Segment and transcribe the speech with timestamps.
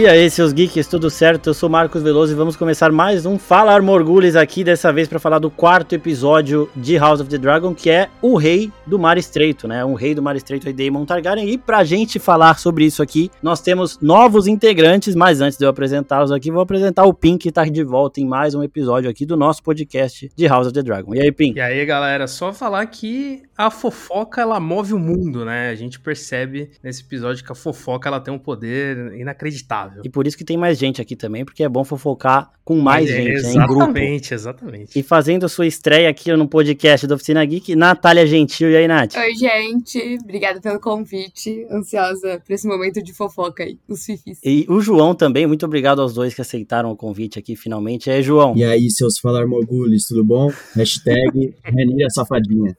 [0.00, 1.50] E aí, seus geeks, tudo certo?
[1.50, 5.18] Eu sou Marcos Veloso e vamos começar mais um Fala Armorgules aqui, dessa vez para
[5.18, 9.18] falar do quarto episódio de House of the Dragon, que é o Rei do Mar
[9.18, 9.84] Estreito, né?
[9.84, 11.46] Um Rei do Mar Estreito aí, Daemon Targaryen.
[11.50, 15.68] E pra gente falar sobre isso aqui, nós temos novos integrantes, mas antes de eu
[15.68, 19.26] apresentá-los aqui, vou apresentar o Pink, que tá de volta em mais um episódio aqui
[19.26, 21.14] do nosso podcast de House of the Dragon.
[21.14, 21.58] E aí, Pink?
[21.58, 25.68] E aí, galera, só falar que a fofoca, ela move o mundo, né?
[25.68, 29.89] A gente percebe nesse episódio que a fofoca, ela tem um poder inacreditável.
[30.04, 33.10] E por isso que tem mais gente aqui também, porque é bom fofocar com mais
[33.10, 33.82] É, gente, né, em grupo.
[33.82, 34.98] Exatamente, exatamente.
[34.98, 38.70] E fazendo sua estreia aqui no podcast da Oficina Geek, Natália Gentil.
[38.70, 39.16] E aí, Nath?
[39.16, 40.18] Oi, gente.
[40.22, 41.66] Obrigada pelo convite.
[41.68, 44.38] Ansiosa por esse momento de fofoca aí, os fifis.
[44.44, 48.08] E o João também, muito obrigado aos dois que aceitaram o convite aqui finalmente.
[48.08, 48.56] E aí, João?
[48.56, 50.52] E aí, seus falar morgulhos, tudo bom?
[50.76, 52.76] Hashtag Renira Safadinha.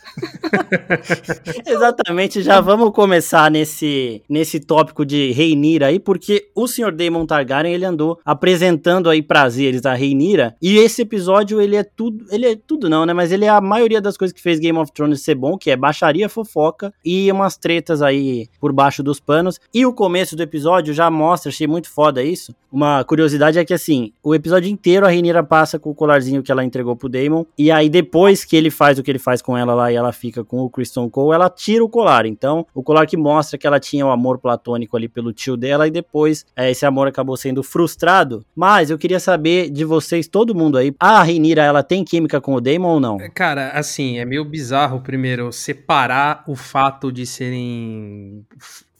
[1.67, 6.93] Exatamente, já vamos começar nesse, nesse tópico de Reinira aí, porque o Sr.
[7.01, 12.25] Daemon Targaryen, ele andou apresentando aí prazeres a Reinira, e esse episódio, ele é tudo,
[12.29, 14.77] ele é tudo não, né, mas ele é a maioria das coisas que fez Game
[14.77, 19.19] of Thrones ser bom, que é baixaria, fofoca e umas tretas aí por baixo dos
[19.19, 23.65] panos, e o começo do episódio já mostra, achei muito foda isso, uma curiosidade é
[23.65, 27.09] que assim, o episódio inteiro a Reinira passa com o colarzinho que ela entregou pro
[27.09, 29.95] Daemon, e aí depois que ele faz o que ele faz com ela lá e
[29.95, 32.25] ela fica com o Kristen Cole, ela tira o colar.
[32.25, 35.87] Então, o colar que mostra que ela tinha o amor platônico ali pelo tio dela
[35.87, 38.45] e depois é, esse amor acabou sendo frustrado.
[38.55, 42.53] Mas eu queria saber de vocês, todo mundo aí, a Reinira, ela tem química com
[42.53, 43.17] o Daemon ou não?
[43.33, 48.45] Cara, assim, é meio bizarro, primeiro, separar o fato de serem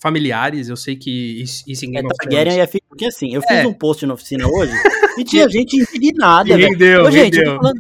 [0.02, 0.68] familiares.
[0.70, 2.58] Eu sei que isso, isso em É, Game of Targaryen Thrones...
[2.58, 2.88] ia ficar.
[2.90, 3.68] Porque assim, eu fiz É.
[3.68, 4.74] um post na oficina hoje
[5.18, 6.70] e tinha gente indignada, velho.
[6.70, 7.56] rendeu, Ô, gente, rendeu.
[7.56, 7.78] falando...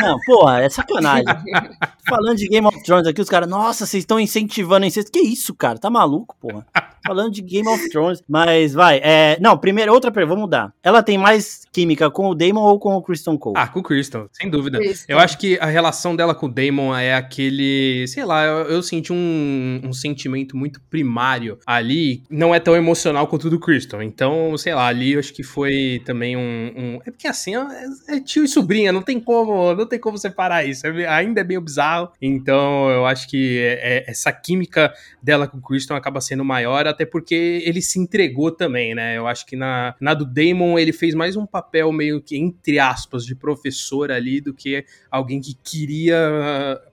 [0.00, 1.24] Não, porra, é sacanagem.
[2.08, 5.10] Falando de Game of Thrones aqui, os caras, nossa, vocês estão incentivando incesto.
[5.10, 5.76] Que isso, cara?
[5.76, 6.64] Tá maluco, porra?
[7.04, 8.22] Falando de Game of Thrones.
[8.28, 9.36] Mas vai, é.
[9.40, 10.72] Não, primeiro, outra pergunta, vou mudar.
[10.84, 13.56] Ela tem mais química com o Daemon ou com o Kristen Cole?
[13.58, 14.78] Ah, com o Kristen, sem dúvida.
[14.78, 15.12] Kristen.
[15.12, 18.82] Eu acho que a relação dela com o Damon é aquele, sei lá, eu, eu
[18.84, 24.02] senti um, um sentimento muito primário ali, não é tão emocional quanto o do Kristen.
[24.02, 26.40] Então, sei lá, ali eu acho que foi também um,
[26.76, 30.18] um- é porque assim, é, é tio e sobrinha, não tem como, não tem como
[30.18, 30.86] separar isso.
[30.86, 32.10] É- ainda é meio bizarro.
[32.20, 36.86] Então, eu acho que é- é- essa química dela com o Kristen acaba sendo maior,
[36.86, 39.16] até porque ele se entregou também, né?
[39.16, 42.78] Eu acho que na, na do Damon ele fez mais um papel meio que, entre
[42.78, 46.16] aspas, de professor ali do que alguém que queria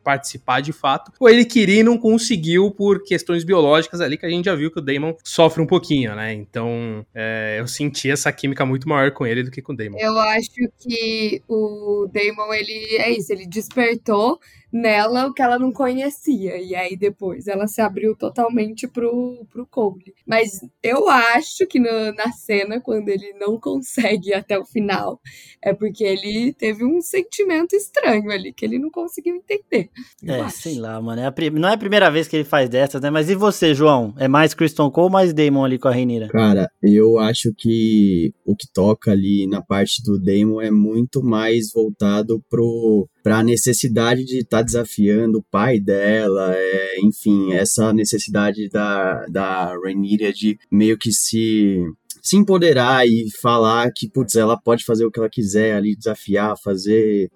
[0.03, 1.11] participar de fato.
[1.19, 4.71] Ou ele queria e não conseguiu por questões biológicas ali, que a gente já viu
[4.71, 6.33] que o Damon sofre um pouquinho, né?
[6.33, 9.97] Então é, eu senti essa química muito maior com ele do que com o Damon.
[9.99, 14.39] Eu acho que o Damon, ele é isso, ele despertou
[14.73, 16.57] nela o que ela não conhecia.
[16.57, 20.13] E aí depois ela se abriu totalmente pro, pro Cole.
[20.27, 25.21] Mas eu acho que no- na cena, quando ele não consegue ir até o final,
[25.61, 29.89] é porque ele teve um sentimento estranho ali, que ele não conseguiu entender.
[30.25, 30.57] É, acho.
[30.57, 31.21] sei lá, mano.
[31.21, 33.09] É a pri- Não é a primeira vez que ele faz dessas, né?
[33.11, 34.13] Mas e você, João?
[34.17, 36.27] É mais Kristen Cole ou mais Daemon ali com a Reinira?
[36.29, 41.71] Cara, eu acho que o que toca ali na parte do Damon é muito mais
[41.73, 49.25] voltado pro pra necessidade de estar desafiando o pai dela, é, enfim, essa necessidade da,
[49.27, 51.83] da Rhaenyra de meio que se
[52.21, 56.55] se empoderar e falar que, putz, ela pode fazer o que ela quiser ali, desafiar,
[56.57, 57.29] fazer,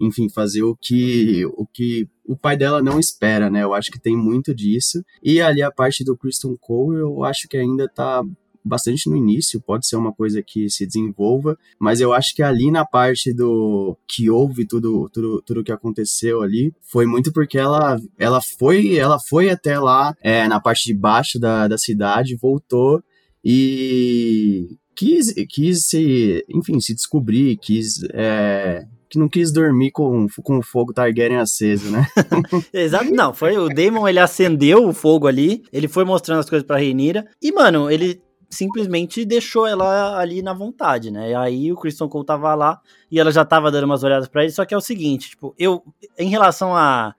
[0.00, 3.62] enfim, fazer o que o que o pai dela não espera, né?
[3.62, 5.02] Eu acho que tem muito disso.
[5.22, 8.22] E ali a parte do Kristen Cole, eu acho que ainda tá
[8.64, 12.70] bastante no início, pode ser uma coisa que se desenvolva, mas eu acho que ali
[12.70, 17.98] na parte do que houve tudo tudo tudo que aconteceu ali, foi muito porque ela
[18.18, 23.02] ela foi ela foi até lá é, na parte de baixo da, da cidade, voltou
[23.44, 30.58] e quis quis se, enfim, se descobrir, quis é, que não quis dormir com, com
[30.58, 32.06] o fogo Targaryen aceso, né?
[32.72, 36.64] Exato, não, foi o Daemon, ele acendeu o fogo ali, ele foi mostrando as coisas
[36.64, 41.30] pra Reinira, e, mano, ele simplesmente deixou ela ali na vontade, né?
[41.30, 42.80] E aí o Kristen Cole tava lá
[43.10, 45.54] e ela já tava dando umas olhadas pra ele, só que é o seguinte, tipo,
[45.56, 45.82] eu,
[46.18, 47.14] em relação a,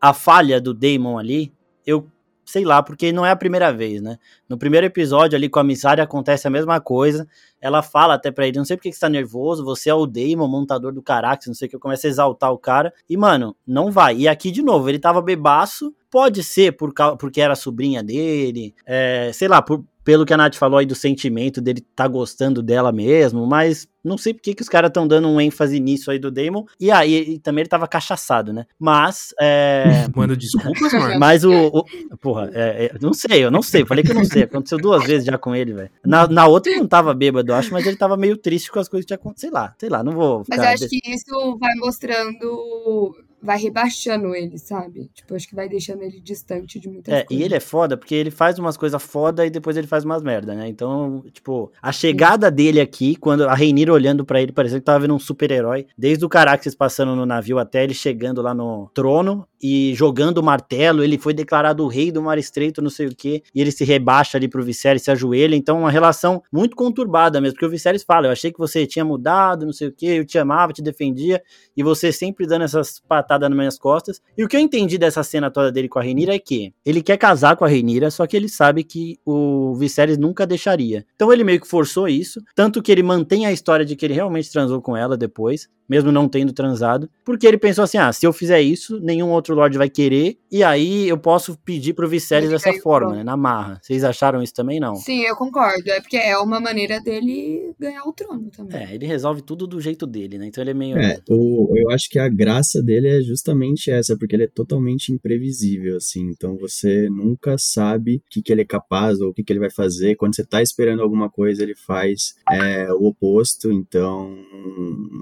[0.00, 1.52] a falha do Daemon ali,
[1.86, 2.08] eu
[2.50, 4.18] sei lá, porque não é a primeira vez, né?
[4.48, 7.28] No primeiro episódio ali com a Missária acontece a mesma coisa.
[7.60, 10.04] Ela fala até pra ele, não sei porque que você tá nervoso, você é o
[10.04, 12.92] Damon, montador do Carax, não sei o que, começa a exaltar o cara.
[13.08, 14.16] E, mano, não vai.
[14.16, 19.30] E aqui, de novo, ele tava bebaço, pode ser por, porque era sobrinha dele, é,
[19.32, 22.90] sei lá, por, pelo que a Nath falou aí do sentimento dele tá gostando dela
[22.90, 26.32] mesmo, mas não sei porque que os caras estão dando um ênfase nisso aí do
[26.32, 26.64] Damon.
[26.80, 28.66] E aí, e também ele tava cachaçado, né?
[28.76, 29.84] Mas, é...
[30.12, 31.16] Mano, desculpas, mano.
[31.16, 31.52] Mas o...
[31.52, 31.84] o
[32.20, 33.86] porra, é, é, não sei, eu não sei.
[33.86, 34.42] Falei que eu não sei.
[34.42, 35.90] Aconteceu duas vezes já com ele, velho.
[36.04, 38.80] Na, na outra ele não tava bêbado, eu acho, mas ele tava meio triste com
[38.80, 39.40] as coisas que tinha acontecido.
[39.42, 40.42] Sei lá, sei lá, não vou...
[40.48, 45.10] Mas eu acho que isso vai mostrando vai rebaixando ele, sabe?
[45.14, 47.42] Tipo, acho que vai deixando ele distante de muitas é, coisas.
[47.42, 50.22] E ele é foda porque ele faz umas coisas foda e depois ele faz umas
[50.22, 50.68] merda, né?
[50.68, 52.54] Então, tipo, a chegada Sim.
[52.54, 55.86] dele aqui, quando a Reinira olhando para ele, parecia que tava vendo um super-herói.
[55.96, 60.42] Desde o Caraxes passando no navio até ele chegando lá no trono e jogando o
[60.42, 63.70] martelo, ele foi declarado o rei do mar estreito, não sei o que, e ele
[63.70, 65.54] se rebaixa ali pro Viserys, se ajoelha.
[65.54, 69.04] Então, uma relação muito conturbada mesmo, porque o Viserys fala, eu achei que você tinha
[69.04, 71.42] mudado, não sei o que, eu te amava, te defendia,
[71.76, 74.20] e você sempre dando essas patadas nas minhas costas.
[74.36, 77.02] E o que eu entendi dessa cena toda dele com a Renira é que ele
[77.02, 81.04] quer casar com a Renira, só que ele sabe que o Viserys nunca deixaria.
[81.14, 84.14] Então ele meio que forçou isso, tanto que ele mantém a história de que ele
[84.14, 88.24] realmente transou com ela depois, mesmo não tendo transado, porque ele pensou assim: ah, se
[88.24, 92.48] eu fizer isso, nenhum outro Lorde vai querer, e aí eu posso pedir pro Viserys
[92.48, 93.80] dessa forma, né, na marra.
[93.82, 94.94] Vocês acharam isso também, não?
[94.94, 95.90] Sim, eu concordo.
[95.90, 98.80] É porque é uma maneira dele ganhar o trono também.
[98.80, 100.46] É, ele resolve tudo do jeito dele, né?
[100.46, 100.96] Então ele é meio.
[100.96, 105.12] É, o, eu acho que a graça dele é justamente essa, porque ele é totalmente
[105.12, 106.22] imprevisível, assim.
[106.30, 109.58] Então você nunca sabe o que, que ele é capaz ou o que, que ele
[109.58, 110.14] vai fazer.
[110.14, 113.72] Quando você tá esperando alguma coisa, ele faz é, o oposto.
[113.72, 114.36] Então,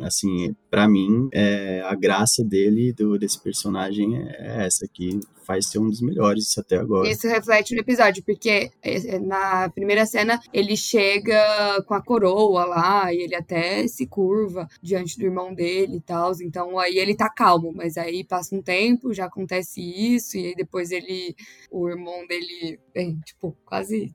[0.02, 5.18] assim, para mim, é, a graça dele, do, desse personagem, é essa que
[5.48, 7.08] faz ser um dos melhores até agora.
[7.08, 12.66] Isso reflete no episódio, porque é, é, na primeira cena ele chega com a coroa
[12.66, 16.32] lá e ele até se curva diante do irmão dele e tal.
[16.42, 20.54] Então aí ele tá calmo, mas aí passa um tempo, já acontece isso, e aí
[20.54, 21.34] depois ele.
[21.70, 24.14] O irmão dele, bem, tipo, quase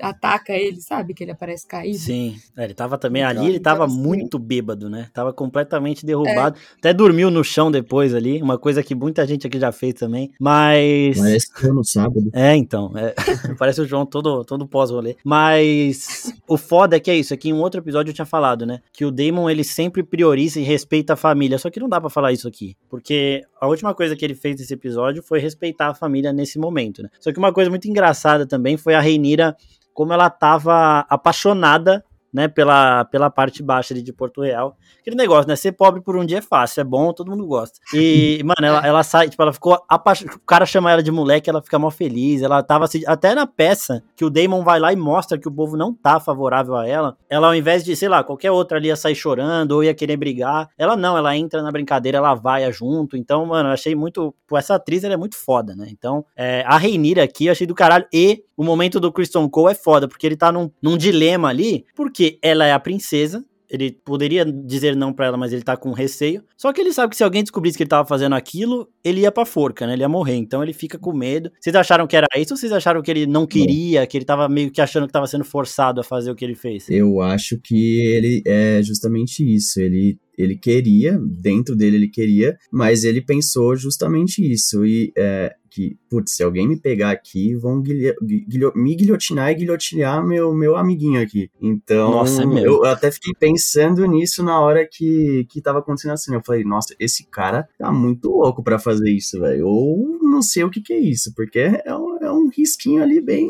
[0.00, 1.12] ataca ele, sabe?
[1.12, 1.98] Que ele aparece caído.
[1.98, 5.08] Sim, é, ele tava também então, ali, ele tava assim, muito bêbado, né?
[5.12, 6.58] Tava completamente derrubado.
[6.58, 6.78] É.
[6.78, 10.30] Até dormiu no chão depois ali, uma coisa que muita gente aqui já fez também.
[10.40, 11.18] Mas.
[11.18, 12.30] Parece que foi no sábado.
[12.32, 12.92] É, então.
[12.96, 13.14] É...
[13.58, 15.16] Parece o João todo, todo pós-rolê.
[15.24, 17.34] Mas o foda é que é isso.
[17.34, 18.80] Aqui em um outro episódio eu tinha falado, né?
[18.92, 21.58] Que o Damon ele sempre prioriza e respeita a família.
[21.58, 22.76] Só que não dá para falar isso aqui.
[22.88, 27.02] Porque a última coisa que ele fez nesse episódio foi respeitar a família nesse momento,
[27.02, 27.08] né?
[27.20, 29.56] Só que uma coisa muito engraçada também foi a Reinira
[29.92, 34.76] como ela tava apaixonada né, pela, pela parte baixa ali de Porto Real.
[35.00, 37.78] Aquele negócio, né, ser pobre por um dia é fácil, é bom, todo mundo gosta.
[37.94, 41.48] E, mano, ela, ela sai, tipo, ela ficou apaixonada, o cara chama ela de moleque,
[41.48, 44.92] ela fica mal feliz, ela tava assim, até na peça, que o Damon vai lá
[44.92, 48.08] e mostra que o povo não tá favorável a ela, ela ao invés de, sei
[48.08, 51.62] lá, qualquer outra ali ia sair chorando ou ia querer brigar, ela não, ela entra
[51.62, 55.16] na brincadeira, ela vai junto, então, mano, eu achei muito, pô, essa atriz, ela é
[55.16, 58.98] muito foda, né, então, é, a Reinira aqui, eu achei do caralho, e o momento
[58.98, 62.72] do Kristen Cole é foda, porque ele tá num, num dilema ali, porque ela é
[62.72, 66.42] a princesa, ele poderia dizer não para ela, mas ele tá com receio.
[66.56, 69.30] Só que ele sabe que se alguém descobrisse que ele tava fazendo aquilo, ele ia
[69.30, 69.92] pra forca, né?
[69.92, 70.34] Ele ia morrer.
[70.34, 71.52] Então ele fica com medo.
[71.60, 74.48] Vocês acharam que era isso ou vocês acharam que ele não queria, que ele tava
[74.48, 76.88] meio que achando que tava sendo forçado a fazer o que ele fez?
[76.88, 79.80] Eu acho que ele é justamente isso.
[79.80, 84.86] Ele ele queria, dentro dele ele queria, mas ele pensou justamente isso.
[84.86, 89.54] E é, que, putz, se alguém me pegar aqui, vão guilho, guilho, me guilhotinar e
[89.54, 91.48] guilhotinar meu, meu amiguinho aqui.
[91.60, 96.34] Então, nossa, é eu até fiquei pensando nisso na hora que, que tava acontecendo assim.
[96.34, 99.68] Eu falei, nossa, esse cara tá muito louco para fazer isso, velho.
[99.68, 103.20] Ou não sei o que que é isso, porque é um, é um risquinho ali
[103.20, 103.48] bem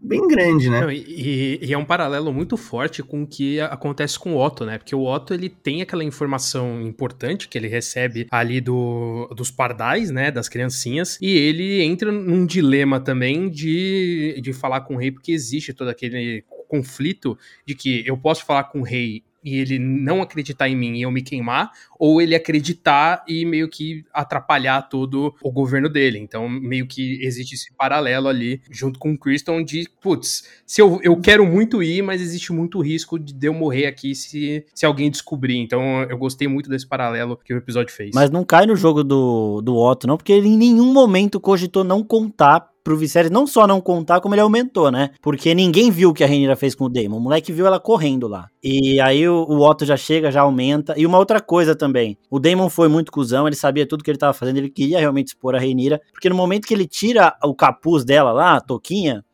[0.00, 0.80] bem grande, né?
[0.80, 4.64] Não, e, e, é um paralelo muito forte com o que acontece com o Otto,
[4.64, 4.78] né?
[4.78, 10.10] Porque o Otto, ele tem aquela informação importante que ele recebe ali do, dos pardais,
[10.10, 10.30] né?
[10.30, 15.32] Das criancinhas, e ele entra num dilema também de, de falar com o rei, porque
[15.32, 20.22] existe todo aquele conflito de que eu posso falar com o rei e ele não
[20.22, 25.34] acreditar em mim e eu me queimar, ou ele acreditar e meio que atrapalhar todo
[25.42, 26.18] o governo dele.
[26.18, 30.98] Então, meio que existe esse paralelo ali, junto com o Kristen, de, putz, se eu,
[31.02, 35.10] eu quero muito ir, mas existe muito risco de eu morrer aqui se, se alguém
[35.10, 35.58] descobrir.
[35.58, 38.12] Então, eu gostei muito desse paralelo que o episódio fez.
[38.14, 41.84] Mas não cai no jogo do, do Otto, não, porque ele em nenhum momento cogitou
[41.84, 45.10] não contar pro Viserys não só não contar, como ele aumentou, né?
[45.22, 47.16] Porque ninguém viu o que a Renira fez com o Daemon.
[47.16, 48.46] O moleque viu ela correndo lá.
[48.62, 50.94] E aí o, o, Otto já chega, já aumenta.
[50.96, 52.18] E uma outra coisa também.
[52.30, 55.28] O Daemon foi muito cuzão, ele sabia tudo que ele tava fazendo, ele queria realmente
[55.28, 56.00] expor a Renira.
[56.12, 59.24] Porque no momento que ele tira o capuz dela lá, a toquinha,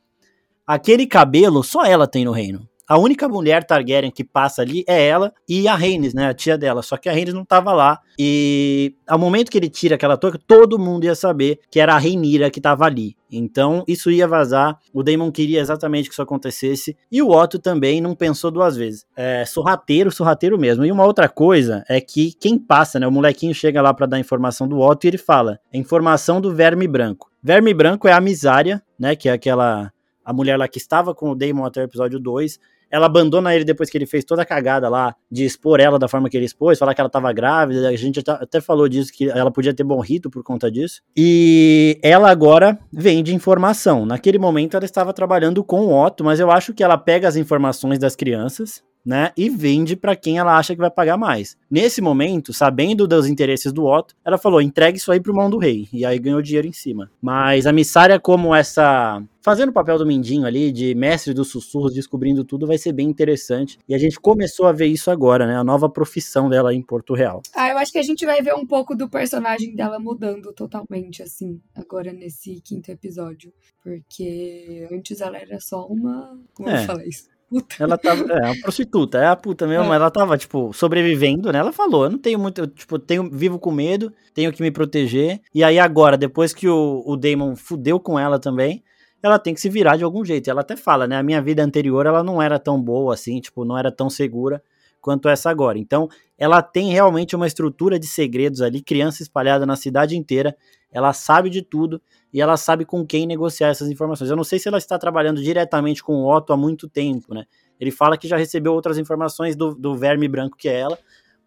[0.65, 2.70] aquele cabelo só ela tem no reino.
[2.91, 6.59] A única mulher Targaryen que passa ali é ela e a Rhaenys, né, a tia
[6.59, 6.83] dela.
[6.83, 10.41] Só que a Rhaenys não tava lá e ao momento que ele tira aquela touca,
[10.45, 13.15] todo mundo ia saber que era a Rhaenyra que tava ali.
[13.31, 14.77] Então, isso ia vazar.
[14.93, 16.97] O Daemon queria exatamente que isso acontecesse.
[17.13, 19.07] E o Otto também não pensou duas vezes.
[19.17, 20.85] É sorrateiro, sorrateiro mesmo.
[20.85, 23.07] E uma outra coisa é que quem passa, né?
[23.07, 26.53] O molequinho chega lá para dar informação do Otto e ele fala: é informação do
[26.53, 27.31] verme branco.
[27.41, 29.15] Verme branco é a Misária, né?
[29.15, 29.93] Que é aquela.
[30.25, 32.59] A mulher lá que estava com o Daemon até o episódio 2
[32.91, 36.09] ela abandona ele depois que ele fez toda a cagada lá de expor ela da
[36.09, 39.29] forma que ele expôs, falar que ela tava grávida, a gente até falou disso, que
[39.29, 41.01] ela podia ter bom rito por conta disso.
[41.17, 44.05] E ela agora vende informação.
[44.05, 47.37] Naquele momento ela estava trabalhando com o Otto, mas eu acho que ela pega as
[47.37, 51.57] informações das crianças, né, e vende para quem ela acha que vai pagar mais.
[51.71, 55.59] Nesse momento, sabendo dos interesses do Otto, ela falou: entregue isso aí pro mão do
[55.59, 55.89] rei.
[55.93, 57.11] E aí ganhou dinheiro em cima.
[57.21, 59.23] Mas a Missária, como essa.
[59.43, 63.09] Fazendo o papel do Mindinho ali, de mestre dos sussurros, descobrindo tudo, vai ser bem
[63.09, 63.79] interessante.
[63.89, 65.57] E a gente começou a ver isso agora, né?
[65.57, 67.41] A nova profissão dela em Porto Real.
[67.55, 71.23] Ah, eu acho que a gente vai ver um pouco do personagem dela mudando totalmente,
[71.23, 73.51] assim, agora nesse quinto episódio.
[73.83, 76.39] Porque antes ela era só uma.
[76.53, 76.83] Como é.
[76.83, 77.40] eu falei isso?
[77.51, 77.75] Puta.
[77.81, 79.97] Ela tava, é, uma prostituta, é a puta mesmo, é.
[79.97, 81.59] ela tava, tipo, sobrevivendo, né?
[81.59, 85.41] Ela falou, eu não tenho muito, tipo, tenho, vivo com medo, tenho que me proteger.
[85.53, 88.85] E aí agora, depois que o, o Damon fudeu com ela também,
[89.21, 90.49] ela tem que se virar de algum jeito.
[90.49, 91.17] Ela até fala, né?
[91.17, 94.63] A minha vida anterior, ela não era tão boa assim, tipo, não era tão segura
[95.01, 95.79] quanto essa agora.
[95.79, 100.57] Então, ela tem realmente uma estrutura de segredos ali, criança espalhada na cidade inteira.
[100.93, 102.01] Ela sabe de tudo
[102.33, 104.31] e ela sabe com quem negociar essas informações.
[104.31, 107.45] Eu não sei se ela está trabalhando diretamente com o Otto há muito tempo, né?
[107.79, 110.99] Ele fala que já recebeu outras informações do, do verme branco que é ela,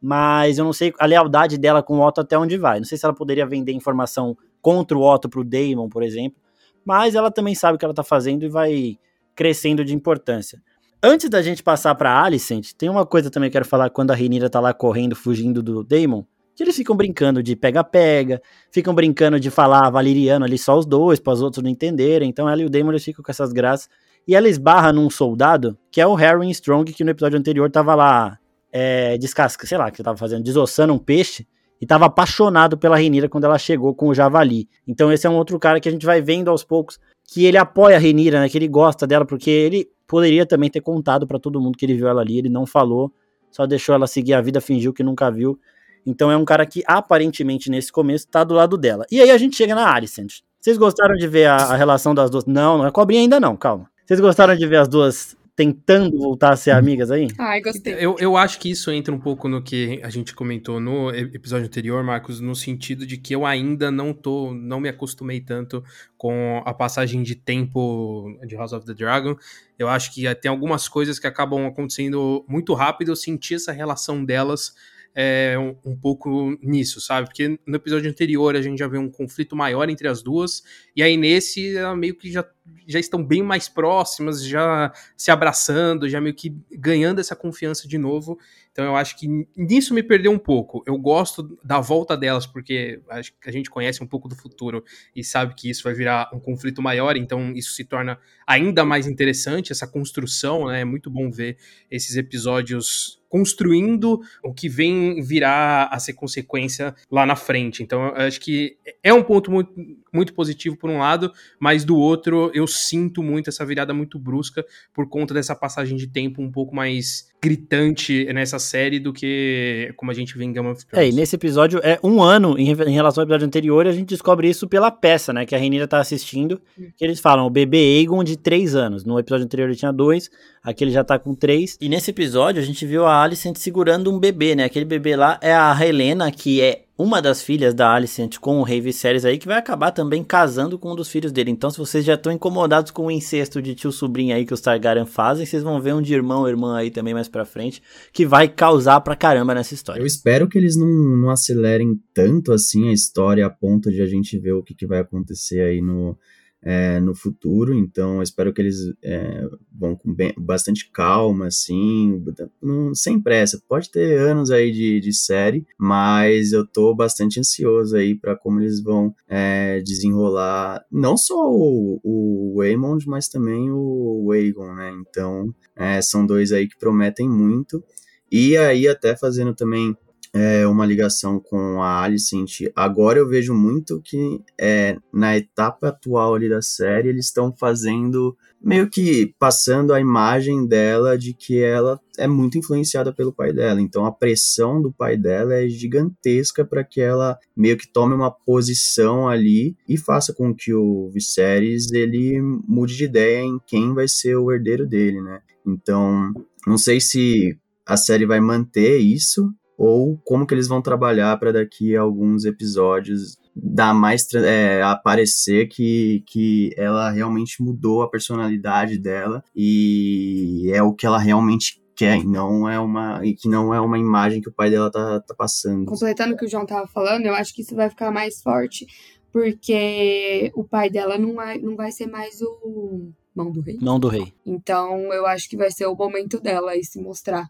[0.01, 2.79] mas eu não sei a lealdade dela com o Otto até onde vai.
[2.79, 6.41] Não sei se ela poderia vender informação contra o Otto para o Damon, por exemplo,
[6.85, 8.97] mas ela também sabe o que ela está fazendo e vai
[9.35, 10.61] crescendo de importância.
[11.01, 14.11] Antes da gente passar para Alicent, tem uma coisa também que eu quero falar quando
[14.11, 16.23] a Renira tá lá correndo, fugindo do Damon
[16.55, 18.41] que eles ficam brincando de pega-pega,
[18.71, 22.29] ficam brincando de falar valeriano ali só os dois, para os outros não entenderem.
[22.29, 23.89] Então ela e o Damon eles ficam com essas graças.
[24.27, 27.93] E ela esbarra num soldado, que é o Harry Strong, que no episódio anterior tava
[27.93, 28.39] lá,
[28.71, 31.45] é, descasca, sei lá, que tava fazendo, desossando um peixe,
[31.81, 34.69] e tava apaixonado pela Renira quando ela chegou com o Javali.
[34.87, 37.57] Então esse é um outro cara que a gente vai vendo aos poucos, que ele
[37.57, 41.37] apoia a Renira, né, que ele gosta dela, porque ele poderia também ter contado para
[41.37, 43.11] todo mundo que ele viu ela ali, ele não falou,
[43.51, 45.59] só deixou ela seguir a vida, fingiu que nunca viu.
[46.05, 49.05] Então é um cara que aparentemente nesse começo tá do lado dela.
[49.11, 50.41] E aí a gente chega na Alicent.
[50.59, 52.45] Vocês gostaram de ver a, a relação das duas?
[52.45, 53.89] Não, não é cobrinha ainda não, calma.
[54.05, 57.27] Vocês gostaram de ver as duas tentando voltar a ser amigas aí?
[57.39, 57.93] Ai, gostei.
[57.99, 61.67] Eu, eu acho que isso entra um pouco no que a gente comentou no episódio
[61.67, 65.83] anterior, Marcos, no sentido de que eu ainda não tô, não me acostumei tanto
[66.17, 69.35] com a passagem de tempo de House of the Dragon.
[69.77, 73.11] Eu acho que tem algumas coisas que acabam acontecendo muito rápido.
[73.11, 74.73] Eu senti essa relação delas
[75.15, 77.27] é, um, um, pouco nisso, sabe?
[77.27, 80.63] Porque no episódio anterior a gente já vê um conflito maior entre as duas,
[80.95, 82.45] e aí nesse ela meio que já,
[82.87, 87.97] já estão bem mais próximas, já se abraçando, já meio que ganhando essa confiança de
[87.97, 88.39] novo.
[88.71, 90.83] Então eu acho que nisso me perdeu um pouco.
[90.87, 94.83] Eu gosto da volta delas, porque acho que a gente conhece um pouco do futuro
[95.15, 98.17] e sabe que isso vai virar um conflito maior, então isso se torna
[98.47, 100.81] ainda mais interessante, essa construção, né?
[100.81, 101.57] É muito bom ver
[101.89, 107.81] esses episódios construindo o que vem virar a ser consequência lá na frente.
[107.81, 109.73] Então, acho que é um ponto muito,
[110.13, 114.63] muito positivo por um lado, mas do outro, eu sinto muito essa virada muito brusca
[114.93, 120.09] por conta dessa passagem de tempo um pouco mais gritante nessa série do que como
[120.09, 121.05] a gente vê em Game of Thrones.
[121.05, 124.07] É, e nesse episódio é um ano em, em relação ao episódio anterior, a gente
[124.07, 126.87] descobre isso pela peça, né, que a Renira tá assistindo, hum.
[126.95, 129.03] que eles falam, o bebê Aegon de 3 anos.
[129.03, 130.31] No episódio anterior ele tinha 2,
[130.63, 131.77] aqui ele já tá com 3.
[131.81, 135.37] E nesse episódio a gente viu a Alicent segurando um bebê, né, aquele bebê lá
[135.41, 139.37] é a Helena, que é uma das filhas da Alicent com o Rei Viserys aí,
[139.37, 141.49] que vai acabar também casando com um dos filhos dele.
[141.49, 144.61] Então, se vocês já estão incomodados com o incesto de tio sobrinho aí que os
[144.61, 147.81] Targaryen fazem, vocês vão ver um de irmão ou irmã aí também mais pra frente,
[148.11, 150.01] que vai causar pra caramba nessa história.
[150.01, 154.05] Eu espero que eles não, não acelerem tanto assim a história a ponto de a
[154.05, 156.15] gente ver o que, que vai acontecer aí no
[156.63, 162.23] é, no futuro, então espero que eles é, vão com bem, bastante calma, assim,
[162.61, 163.61] não, sem pressa.
[163.67, 168.61] Pode ter anos aí de, de série, mas eu tô bastante ansioso aí para como
[168.61, 174.93] eles vão é, desenrolar não só o, o Waymond, mas também o Aegon, né?
[175.01, 177.83] Então é, são dois aí que prometem muito.
[178.31, 179.95] E aí até fazendo também
[180.33, 182.61] é, uma ligação com a Alicent.
[182.75, 188.35] Agora eu vejo muito que é, na etapa atual ali da série eles estão fazendo
[188.59, 193.79] meio que passando a imagem dela de que ela é muito influenciada pelo pai dela.
[193.79, 198.31] Então a pressão do pai dela é gigantesca para que ela meio que tome uma
[198.31, 204.07] posição ali e faça com que o Viserys ele mude de ideia em quem vai
[204.07, 205.41] ser o herdeiro dele, né?
[205.65, 206.33] Então,
[206.65, 211.51] não sei se a série vai manter isso ou como que eles vão trabalhar para
[211.51, 218.97] daqui a alguns episódios dar mais é, aparecer que, que ela realmente mudou a personalidade
[218.97, 223.73] dela e é o que ela realmente quer e não é uma e que não
[223.73, 225.85] é uma imagem que o pai dela tá, tá passando.
[225.85, 228.87] Completando o que o João tava falando, eu acho que isso vai ficar mais forte
[229.31, 233.77] porque o pai dela não vai, não vai ser mais o mão do rei.
[233.81, 234.31] Mão do rei.
[234.45, 237.47] Então eu acho que vai ser o momento dela aí se mostrar.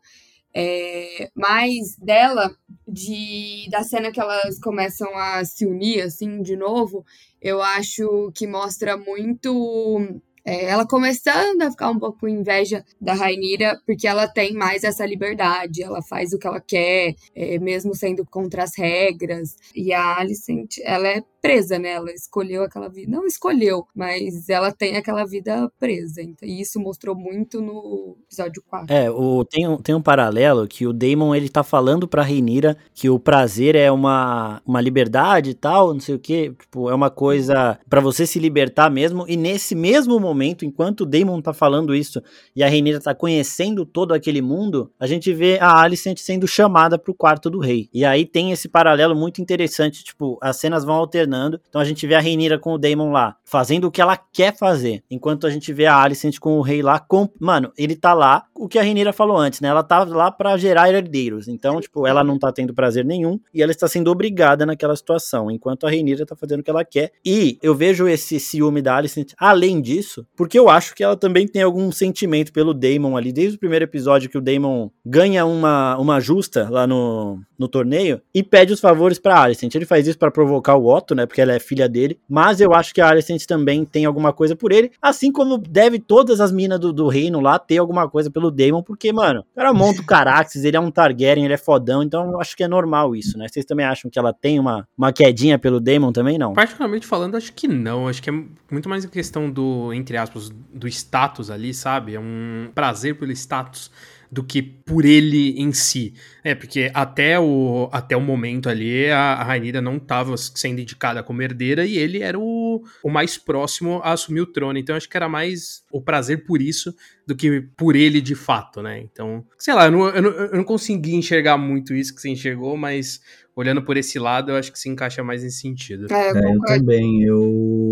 [0.56, 2.56] É, mas dela,
[2.88, 7.04] de da cena que elas começam a se unir, assim, de novo,
[7.42, 13.14] eu acho que mostra muito é, ela começando a ficar um pouco com inveja da
[13.14, 17.96] Rainira, porque ela tem mais essa liberdade, ela faz o que ela quer, é, mesmo
[17.96, 19.56] sendo contra as regras.
[19.74, 21.90] E a Alicent, ela é presa, né?
[21.90, 23.12] Ela escolheu aquela vida.
[23.12, 26.22] Não escolheu, mas ela tem aquela vida presa.
[26.22, 28.96] Então, e isso mostrou muito no episódio 4.
[28.96, 32.78] É, o, tem, um, tem um paralelo que o Damon ele tá falando pra Reinira
[32.94, 36.52] que o prazer é uma, uma liberdade e tal, não sei o que.
[36.52, 39.26] Tipo, é uma coisa para você se libertar mesmo.
[39.28, 42.24] E nesse mesmo momento, enquanto o Damon tá falando isso
[42.56, 46.98] e a Reinira tá conhecendo todo aquele mundo, a gente vê a Alicent sendo chamada
[46.98, 47.90] pro quarto do rei.
[47.94, 50.06] E aí tem esse paralelo muito interessante.
[50.06, 51.33] Tipo, as cenas vão alternando
[51.70, 54.56] então a gente vê a Reinira com o Daemon lá, fazendo o que ela quer
[54.58, 55.04] fazer.
[55.10, 57.00] Enquanto a gente vê a Alicent com o rei lá.
[57.00, 57.30] Com...
[57.40, 59.68] Mano, ele tá lá, o que a Reinira falou antes, né?
[59.68, 61.48] Ela tá lá para gerar herdeiros.
[61.48, 65.50] Então, tipo, ela não tá tendo prazer nenhum e ela está sendo obrigada naquela situação.
[65.50, 67.12] Enquanto a Reinira tá fazendo o que ela quer.
[67.26, 71.48] E eu vejo esse ciúme da Alicent, além disso, porque eu acho que ela também
[71.48, 73.32] tem algum sentimento pelo Daemon ali.
[73.32, 78.22] Desde o primeiro episódio que o Daemon ganha uma, uma justa lá no, no torneio
[78.34, 79.74] e pede os favores pra Alicent.
[79.74, 81.26] Ele faz isso para provocar o Otto, né?
[81.26, 82.20] Porque ela é filha dele.
[82.30, 84.92] Mas eu acho que a Alicent também tem alguma coisa por ele.
[85.02, 88.84] Assim como deve todas as minas do, do reino lá ter alguma coisa pelo Daemon.
[88.84, 92.04] Porque, mano, o cara monta o Caraxes, ele é um Targaryen, ele é fodão.
[92.04, 93.48] Então eu acho que é normal isso, né?
[93.48, 96.38] Vocês também acham que ela tem uma, uma quedinha pelo Daemon também?
[96.38, 96.54] Não.
[96.54, 98.08] Particularmente falando, acho que não.
[98.08, 98.34] Acho que é
[98.70, 102.16] muito mais a questão do, entre aspas, do status ali, sabe?
[102.16, 103.90] É um prazer pelo status
[104.34, 106.14] do que por ele em si.
[106.44, 111.22] É, porque até o, até o momento ali, a, a Rainira não estava sendo indicada
[111.22, 114.80] como herdeira e ele era o, o mais próximo a assumir o trono.
[114.80, 116.94] Então acho que era mais o prazer por isso
[117.28, 119.00] do que por ele de fato, né?
[119.00, 122.30] Então, sei lá, eu não, eu não, eu não consegui enxergar muito isso que você
[122.30, 123.22] enxergou, mas
[123.56, 126.12] olhando por esse lado, eu acho que se encaixa mais nesse sentido.
[126.12, 127.83] É, eu, é, eu também, eu,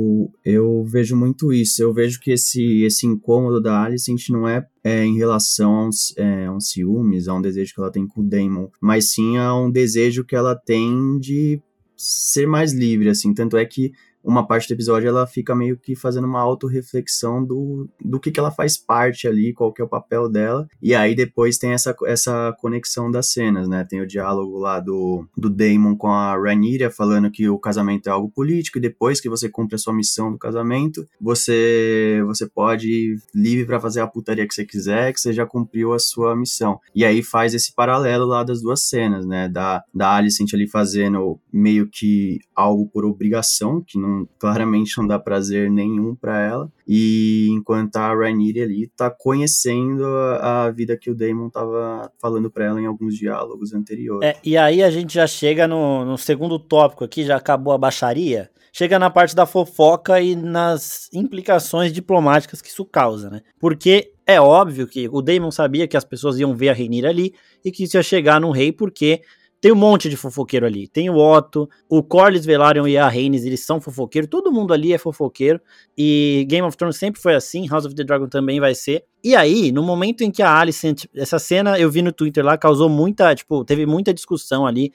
[0.44, 1.82] eu vejo muito isso.
[1.82, 5.90] Eu vejo que esse, esse incômodo da Alicent não é, é em relação a um,
[6.18, 9.38] é, a um ciúmes, a um desejo que ela tem com o Damon, mas sim
[9.38, 11.62] a um desejo que ela tem de
[11.96, 13.34] ser mais livre, assim.
[13.34, 13.92] Tanto é que
[14.24, 18.40] uma parte do episódio ela fica meio que fazendo uma autorreflexão do, do que, que
[18.40, 20.68] ela faz parte ali, qual que é o papel dela.
[20.82, 23.86] E aí depois tem essa, essa conexão das cenas, né?
[23.90, 28.12] Tem o diálogo lá do, do Damon com a Rhaenyra falando que o casamento é
[28.12, 32.88] algo político e depois que você cumpre a sua missão do casamento, você você pode
[32.88, 36.36] ir livre para fazer a putaria que você quiser, que você já cumpriu a sua
[36.36, 36.80] missão.
[36.94, 39.48] E aí faz esse paralelo lá das duas cenas, né?
[39.48, 45.20] Da, da Alicent ali fazendo meio que algo por obrigação, que não claramente não dá
[45.20, 46.72] prazer nenhum para ela.
[46.88, 52.50] E enquanto a Rhaenyra ali tá conhecendo a, a, vida que o Daemon tava falando
[52.50, 54.28] para ela em alguns diálogos anteriores.
[54.28, 57.78] É, e aí a gente já chega no, no segundo tópico aqui, já acabou a
[57.78, 58.50] baixaria.
[58.74, 63.42] Chega na parte da fofoca e nas implicações diplomáticas que isso causa, né?
[63.60, 67.34] Porque é óbvio que o Daemon sabia que as pessoas iam ver a Rhaenyra ali
[67.66, 69.22] e que isso ia chegar no rei porque
[69.62, 70.88] tem um monte de fofoqueiro ali.
[70.88, 74.28] Tem o Otto, o Corlys Velaryon e a Rhaenys, eles são fofoqueiros.
[74.28, 75.62] Todo mundo ali é fofoqueiro.
[75.96, 77.68] E Game of Thrones sempre foi assim.
[77.68, 79.06] House of the Dragon também vai ser.
[79.24, 81.06] E aí, no momento em que a Alicent...
[81.16, 83.36] Essa cena eu vi no Twitter lá, causou muita...
[83.36, 84.92] Tipo, teve muita discussão ali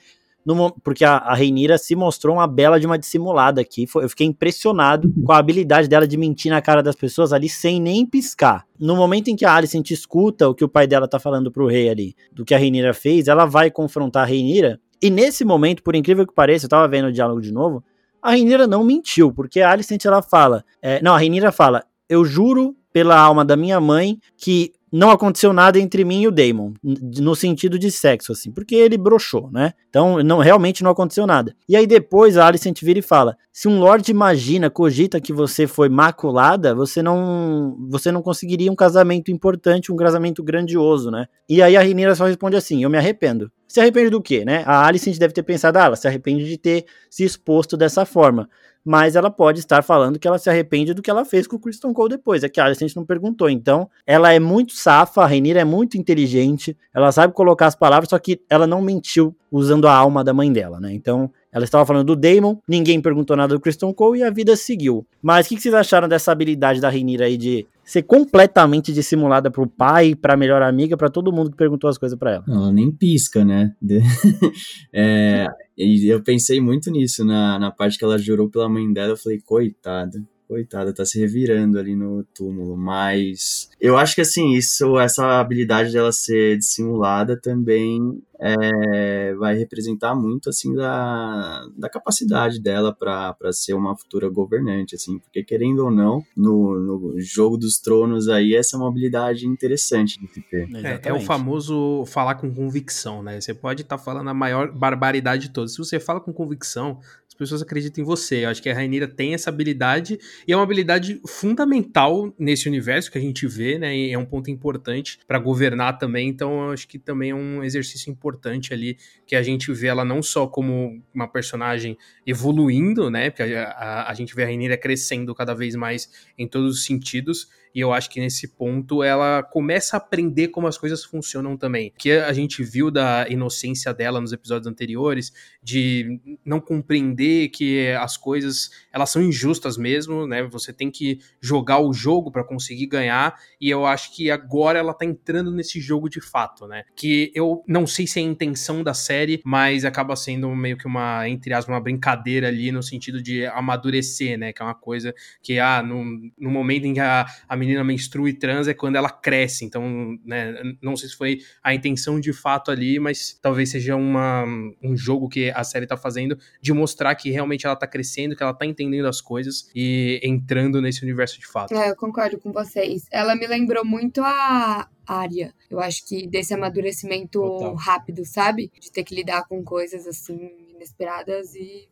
[0.47, 3.85] no, porque a, a Reinira se mostrou uma bela de uma dissimulada aqui.
[3.85, 7.49] Foi, eu fiquei impressionado com a habilidade dela de mentir na cara das pessoas ali
[7.49, 8.65] sem nem piscar.
[8.79, 11.67] No momento em que a Alicent escuta o que o pai dela tá falando pro
[11.67, 14.79] rei ali, do que a Reinira fez, ela vai confrontar a Reinira.
[15.01, 17.83] E nesse momento, por incrível que pareça, eu tava vendo o diálogo de novo,
[18.21, 22.23] a Reinira não mentiu, porque a Alicent ela fala, é, não, a Reinira fala, eu
[22.23, 26.73] juro pela alma da minha mãe que não aconteceu nada entre mim e o Damon,
[26.83, 29.73] no sentido de sexo, assim, porque ele broxou, né?
[29.89, 31.55] Então, não, realmente não aconteceu nada.
[31.67, 35.67] E aí depois a Alicent vira e fala: se um Lorde imagina, cogita que você
[35.67, 41.27] foi maculada, você não, você não conseguiria um casamento importante, um casamento grandioso, né?
[41.49, 43.51] E aí a Renira só responde assim: eu me arrependo.
[43.67, 44.63] Se arrepende do quê, né?
[44.65, 48.47] A Alicent deve ter pensado, ah, ela se arrepende de ter se exposto dessa forma
[48.87, 51.59] mas ela pode estar falando que ela se arrepende do que ela fez com o
[51.59, 52.41] Kristen Cole depois.
[52.41, 53.49] É que a Alicent não perguntou.
[53.49, 58.09] Então, ela é muito safa, a Rainira é muito inteligente, ela sabe colocar as palavras,
[58.09, 60.93] só que ela não mentiu usando a alma da mãe dela, né?
[60.93, 64.55] Então, ela estava falando do Damon, ninguém perguntou nada do Kristen Cole e a vida
[64.55, 65.05] seguiu.
[65.21, 69.49] Mas o que, que, vocês acharam dessa habilidade da Rainira aí de ser completamente dissimulada
[69.49, 72.45] pro pai, pra melhor amiga, para todo mundo que perguntou as coisas para ela?
[72.45, 73.73] Ela nem pisca, né?
[74.93, 75.47] é,
[75.77, 79.13] e eu pensei muito nisso na, na parte que ela jurou pela mãe dela.
[79.13, 82.77] Eu falei, coitada, coitada, tá se revirando ali no túmulo.
[82.77, 90.15] Mas eu acho que assim, isso, essa habilidade dela ser dissimulada também é, vai representar
[90.15, 95.91] muito assim da, da capacidade dela para ser uma futura governante, assim, porque querendo ou
[95.91, 100.69] não, no, no jogo dos tronos aí, essa é uma habilidade interessante de se ter.
[100.85, 103.41] É, é, o famoso falar com convicção, né?
[103.41, 105.73] Você pode estar tá falando a maior barbaridade de todas.
[105.73, 106.99] Se você fala com convicção,
[107.37, 108.45] pessoas acreditam em você.
[108.45, 113.11] Eu acho que a Rainira tem essa habilidade e é uma habilidade fundamental nesse universo
[113.11, 113.95] que a gente vê, né?
[113.95, 116.27] E é um ponto importante para governar também.
[116.27, 120.03] Então, eu acho que também é um exercício importante ali que a gente vê ela
[120.03, 123.29] não só como uma personagem evoluindo, né?
[123.29, 126.85] Porque a, a, a gente vê a Rainira crescendo cada vez mais em todos os
[126.85, 131.55] sentidos e eu acho que nesse ponto ela começa a aprender como as coisas funcionam
[131.55, 131.93] também.
[131.95, 138.17] Que a gente viu da inocência dela nos episódios anteriores, de não compreender que as
[138.17, 140.41] coisas elas são injustas mesmo, né?
[140.45, 144.91] Você tem que jogar o jogo para conseguir ganhar, e eu acho que agora ela
[144.91, 146.83] tá entrando nesse jogo de fato, né?
[146.95, 150.87] Que eu não sei se é a intenção da série, mas acaba sendo meio que
[150.87, 154.51] uma, entre aspas, uma brincadeira ali no sentido de amadurecer, né?
[154.51, 155.13] Que é uma coisa
[155.43, 156.03] que, ah, no,
[156.39, 159.65] no momento em que a, a menina menstrua e trans é quando ela cresce.
[159.65, 164.43] Então, né, não sei se foi a intenção de fato ali, mas talvez seja uma,
[164.83, 168.43] um jogo que a série tá fazendo de mostrar que realmente ela tá crescendo, que
[168.43, 171.73] ela tá entendendo as coisas e entrando nesse universo de fato.
[171.73, 173.05] É, eu concordo com vocês.
[173.11, 175.53] Ela me lembrou muito a área.
[175.69, 177.75] Eu acho que desse amadurecimento Total.
[177.75, 178.71] rápido, sabe?
[178.79, 181.87] De ter que lidar com coisas assim inesperadas e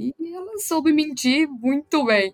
[0.00, 2.32] e ela soube mentir muito bem.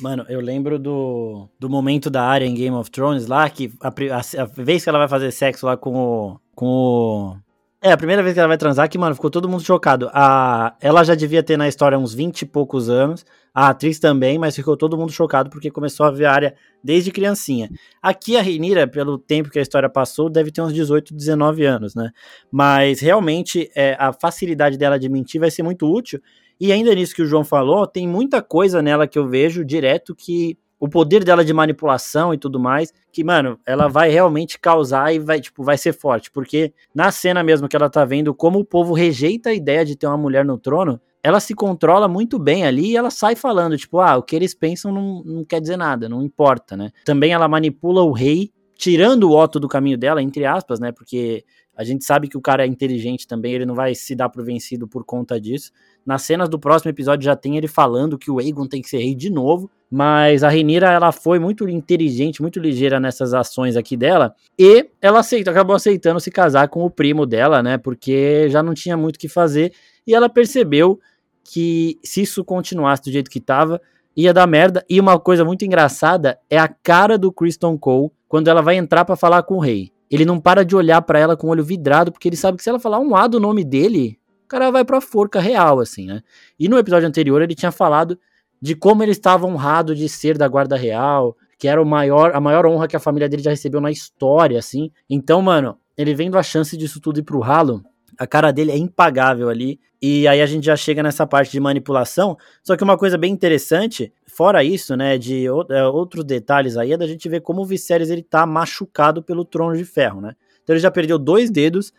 [0.00, 3.88] Mano, eu lembro do, do momento da área em Game of Thrones lá, que a,
[3.88, 6.40] a, a, vez que ela vai fazer sexo lá com o.
[6.54, 7.36] com o.
[7.84, 10.08] É, a primeira vez que ela vai transar, que, mano, ficou todo mundo chocado.
[10.14, 13.26] A, ela já devia ter na história uns 20 e poucos anos.
[13.54, 17.10] A atriz também, mas ficou todo mundo chocado porque começou a ver a área desde
[17.10, 17.68] criancinha.
[18.00, 21.94] Aqui a Reinira, pelo tempo que a história passou, deve ter uns 18, 19 anos,
[21.94, 22.12] né?
[22.50, 26.20] Mas realmente é, a facilidade dela de mentir vai ser muito útil.
[26.62, 30.14] E ainda nisso que o João falou, tem muita coisa nela que eu vejo direto
[30.14, 35.12] que o poder dela de manipulação e tudo mais, que, mano, ela vai realmente causar
[35.12, 36.30] e vai, tipo, vai ser forte.
[36.30, 39.96] Porque na cena mesmo que ela tá vendo como o povo rejeita a ideia de
[39.96, 43.76] ter uma mulher no trono, ela se controla muito bem ali e ela sai falando,
[43.76, 46.92] tipo, ah, o que eles pensam não, não quer dizer nada, não importa, né?
[47.04, 50.92] Também ela manipula o rei, tirando o Otto do caminho dela, entre aspas, né?
[50.92, 51.44] Porque
[51.76, 54.44] a gente sabe que o cara é inteligente também, ele não vai se dar por
[54.44, 55.72] vencido por conta disso.
[56.04, 58.98] Nas cenas do próximo episódio já tem ele falando que o Aegon tem que ser
[58.98, 63.96] rei de novo, mas a Renira ela foi muito inteligente, muito ligeira nessas ações aqui
[63.96, 67.78] dela, e ela aceitou, acabou aceitando se casar com o primo dela, né?
[67.78, 69.72] Porque já não tinha muito o que fazer,
[70.06, 71.00] e ela percebeu
[71.44, 73.80] que se isso continuasse do jeito que tava,
[74.16, 74.84] ia dar merda.
[74.88, 79.04] E uma coisa muito engraçada é a cara do Kristen Cole quando ela vai entrar
[79.04, 79.92] para falar com o rei.
[80.12, 82.62] Ele não para de olhar para ela com o olho vidrado, porque ele sabe que
[82.62, 86.06] se ela falar um A do nome dele, o cara vai pra forca real, assim,
[86.06, 86.22] né?
[86.60, 88.18] E no episódio anterior ele tinha falado
[88.60, 92.40] de como ele estava honrado de ser da guarda real, que era o maior, a
[92.40, 94.90] maior honra que a família dele já recebeu na história, assim.
[95.08, 97.82] Então, mano, ele vendo a chance disso tudo ir pro ralo,
[98.18, 99.80] a cara dele é impagável ali.
[100.00, 102.36] E aí a gente já chega nessa parte de manipulação.
[102.62, 106.96] Só que uma coisa bem interessante, fora isso, né, de é, outros detalhes aí, é
[106.96, 110.34] da gente ver como o Viserys ele tá machucado pelo trono de ferro, né?
[110.60, 111.92] Então ele já perdeu dois dedos,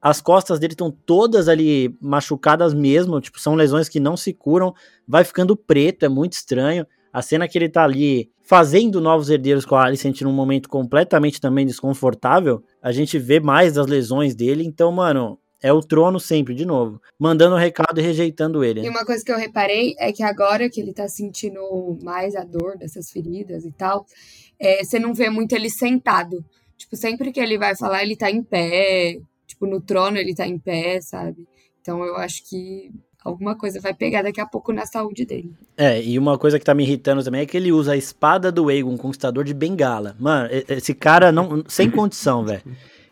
[0.00, 4.72] as costas dele estão todas ali machucadas mesmo, tipo, são lesões que não se curam,
[5.08, 6.86] vai ficando preto, é muito estranho.
[7.12, 11.40] A cena que ele tá ali fazendo novos herdeiros com a Alicent num momento completamente
[11.40, 16.54] também desconfortável, a gente vê mais das lesões dele, então, mano, é o trono sempre,
[16.54, 17.00] de novo.
[17.18, 18.82] Mandando um recado e rejeitando ele.
[18.82, 22.44] E uma coisa que eu reparei é que agora que ele tá sentindo mais a
[22.44, 24.06] dor dessas feridas e tal,
[24.58, 26.44] é, você não vê muito ele sentado.
[26.76, 29.18] Tipo, sempre que ele vai falar, ele tá em pé.
[29.46, 31.46] Tipo, no trono ele tá em pé, sabe?
[31.80, 32.92] Então eu acho que
[33.24, 35.52] alguma coisa vai pegar daqui a pouco na saúde dele.
[35.76, 38.52] É, e uma coisa que tá me irritando também é que ele usa a espada
[38.52, 40.14] do Aegon, conquistador de bengala.
[40.20, 42.62] Mano, esse cara não sem condição, velho.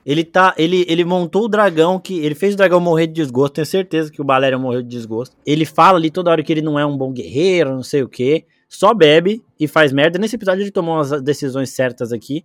[0.07, 3.55] Ele tá, ele, ele montou o dragão que ele fez o dragão morrer de desgosto,
[3.55, 5.37] tenho certeza que o Balerion morreu de desgosto.
[5.45, 8.09] Ele fala ali toda hora que ele não é um bom guerreiro, não sei o
[8.09, 8.45] quê.
[8.69, 10.17] Só bebe e faz merda.
[10.17, 12.45] Nesse episódio ele tomou as decisões certas aqui.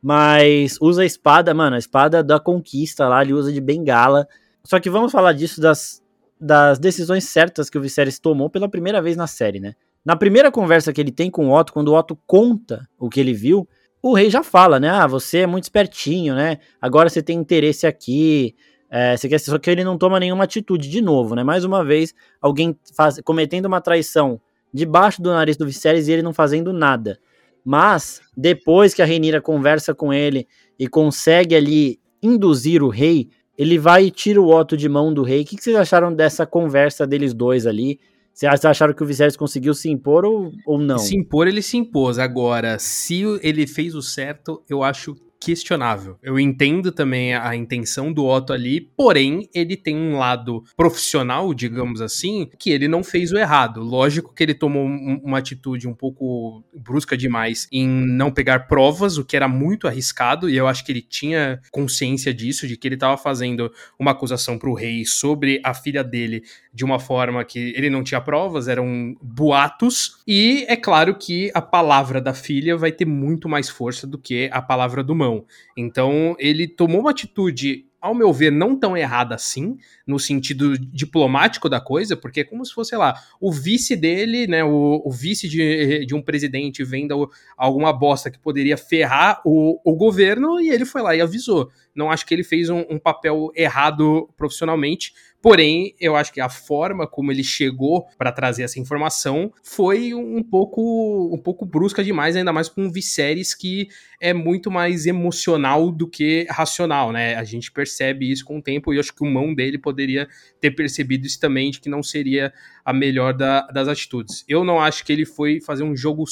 [0.00, 4.28] Mas usa a espada, mano, a espada da conquista lá, ele usa de bengala.
[4.62, 6.00] Só que vamos falar disso das,
[6.40, 9.74] das decisões certas que o Viserys tomou pela primeira vez na série, né?
[10.04, 13.18] Na primeira conversa que ele tem com o Otto, quando o Otto conta o que
[13.18, 13.66] ele viu,
[14.04, 14.90] o rei já fala, né?
[14.90, 16.58] Ah, você é muito espertinho, né?
[16.78, 18.54] Agora você tem interesse aqui.
[18.90, 21.42] É, você quer, só que ele não toma nenhuma atitude de novo, né?
[21.42, 24.38] Mais uma vez, alguém faz, cometendo uma traição
[24.74, 27.18] debaixo do nariz do Viserys e ele não fazendo nada.
[27.64, 30.46] Mas, depois que a Reinira conversa com ele
[30.78, 35.22] e consegue ali induzir o rei, ele vai e tira o Otto de mão do
[35.22, 35.40] rei.
[35.40, 37.98] O que vocês acharam dessa conversa deles dois ali?
[38.34, 40.98] Vocês acharam que o Viserys conseguiu se impor ou, ou não?
[40.98, 42.18] Se impor, ele se impôs.
[42.18, 45.14] Agora, se ele fez o certo, eu acho
[45.44, 46.16] questionável.
[46.22, 52.00] Eu entendo também a intenção do Otto ali, porém, ele tem um lado profissional, digamos
[52.00, 53.82] assim, que ele não fez o errado.
[53.82, 59.18] Lógico que ele tomou um, uma atitude um pouco brusca demais em não pegar provas,
[59.18, 62.88] o que era muito arriscado, e eu acho que ele tinha consciência disso, de que
[62.88, 67.44] ele estava fazendo uma acusação para o rei sobre a filha dele de uma forma
[67.44, 72.76] que ele não tinha provas, eram boatos, e é claro que a palavra da filha
[72.76, 75.33] vai ter muito mais força do que a palavra do mão.
[75.76, 81.70] Então, ele tomou uma atitude ao meu ver, não tão errada assim, no sentido diplomático
[81.70, 85.10] da coisa, porque é como se fosse, sei lá, o vice dele, né, o, o
[85.10, 90.68] vice de, de um presidente vendo alguma bosta que poderia ferrar o, o governo e
[90.68, 91.70] ele foi lá e avisou.
[91.94, 95.12] Não acho que ele fez um, um papel errado profissionalmente,
[95.44, 100.42] Porém, eu acho que a forma como ele chegou para trazer essa informação foi um
[100.42, 105.92] pouco um pouco brusca demais, ainda mais com um Viserys que é muito mais emocional
[105.92, 107.34] do que racional, né?
[107.34, 110.26] A gente percebe isso com o tempo e eu acho que o mão dele poderia
[110.62, 112.50] ter percebido isso também, de que não seria
[112.82, 114.46] a melhor da, das atitudes.
[114.48, 116.24] Eu não acho que ele foi fazer um jogo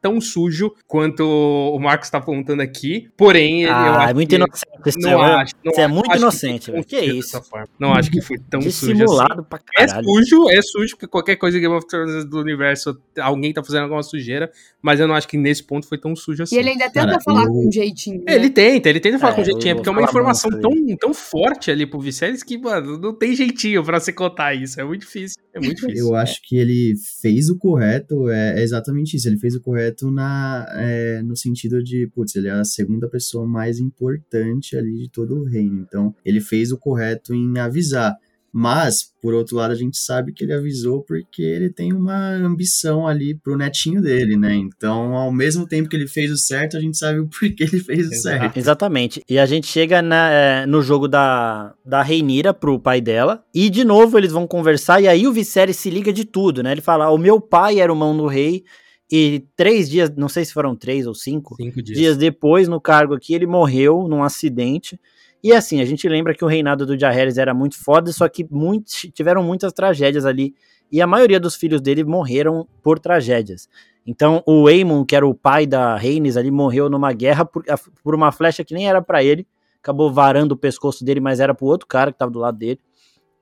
[0.00, 3.08] tão sujo quanto o Marcos está apontando aqui.
[3.16, 4.70] Porém, ah, é muito inocente.
[4.98, 6.84] Não é, acho, não você é muito inocente, velho.
[6.84, 7.40] Que, que é isso?
[7.78, 9.42] Não acho que foi tão sujo assim.
[9.48, 10.00] pra é caralho.
[10.00, 13.82] É sujo, é sujo, porque qualquer coisa Game of Thrones do universo, alguém tá fazendo
[13.82, 16.56] alguma sujeira, mas eu não acho que nesse ponto foi tão sujo assim.
[16.56, 17.48] E ele ainda tenta Cara, falar eu...
[17.48, 18.24] com um jeitinho.
[18.24, 18.34] Né?
[18.34, 21.12] Ele tenta, ele tenta falar é, com um jeitinho, porque é uma informação tão, tão
[21.12, 24.80] forte ali pro Viserys que, mano, não tem jeitinho pra se contar isso.
[24.80, 25.36] É muito difícil.
[25.54, 26.06] É muito difícil.
[26.06, 29.28] Eu acho que ele fez o correto, é exatamente isso.
[29.28, 33.46] Ele fez o correto na é, no sentido de, putz, ele é a segunda pessoa
[33.46, 35.80] mais importante ali de todo o reino.
[35.80, 38.16] Então, ele fez o correto em avisar.
[38.52, 43.06] Mas, por outro lado, a gente sabe que ele avisou porque ele tem uma ambição
[43.06, 44.54] ali pro netinho dele, né?
[44.54, 47.78] Então, ao mesmo tempo que ele fez o certo, a gente sabe o porquê ele
[47.80, 48.22] fez o Exato.
[48.22, 48.56] certo.
[48.56, 49.22] Exatamente.
[49.28, 53.44] E a gente chega na, é, no jogo da, da Reinira pro pai dela.
[53.54, 55.00] E, de novo, eles vão conversar.
[55.00, 56.72] E aí o Viserys se liga de tudo, né?
[56.72, 58.64] Ele fala: o meu pai era o mão do rei.
[59.10, 61.98] E três dias, não sei se foram três ou cinco, cinco dias.
[61.98, 65.00] dias depois, no cargo aqui, ele morreu num acidente.
[65.42, 68.46] E assim, a gente lembra que o reinado do Jaehaerys era muito foda, só que
[68.48, 70.54] muitos, tiveram muitas tragédias ali.
[70.92, 73.68] E a maioria dos filhos dele morreram por tragédias.
[74.06, 77.64] Então, o Aemon, que era o pai da Rhaenys ali, morreu numa guerra por,
[78.02, 79.46] por uma flecha que nem era para ele.
[79.82, 82.78] Acabou varando o pescoço dele, mas era pro outro cara que tava do lado dele.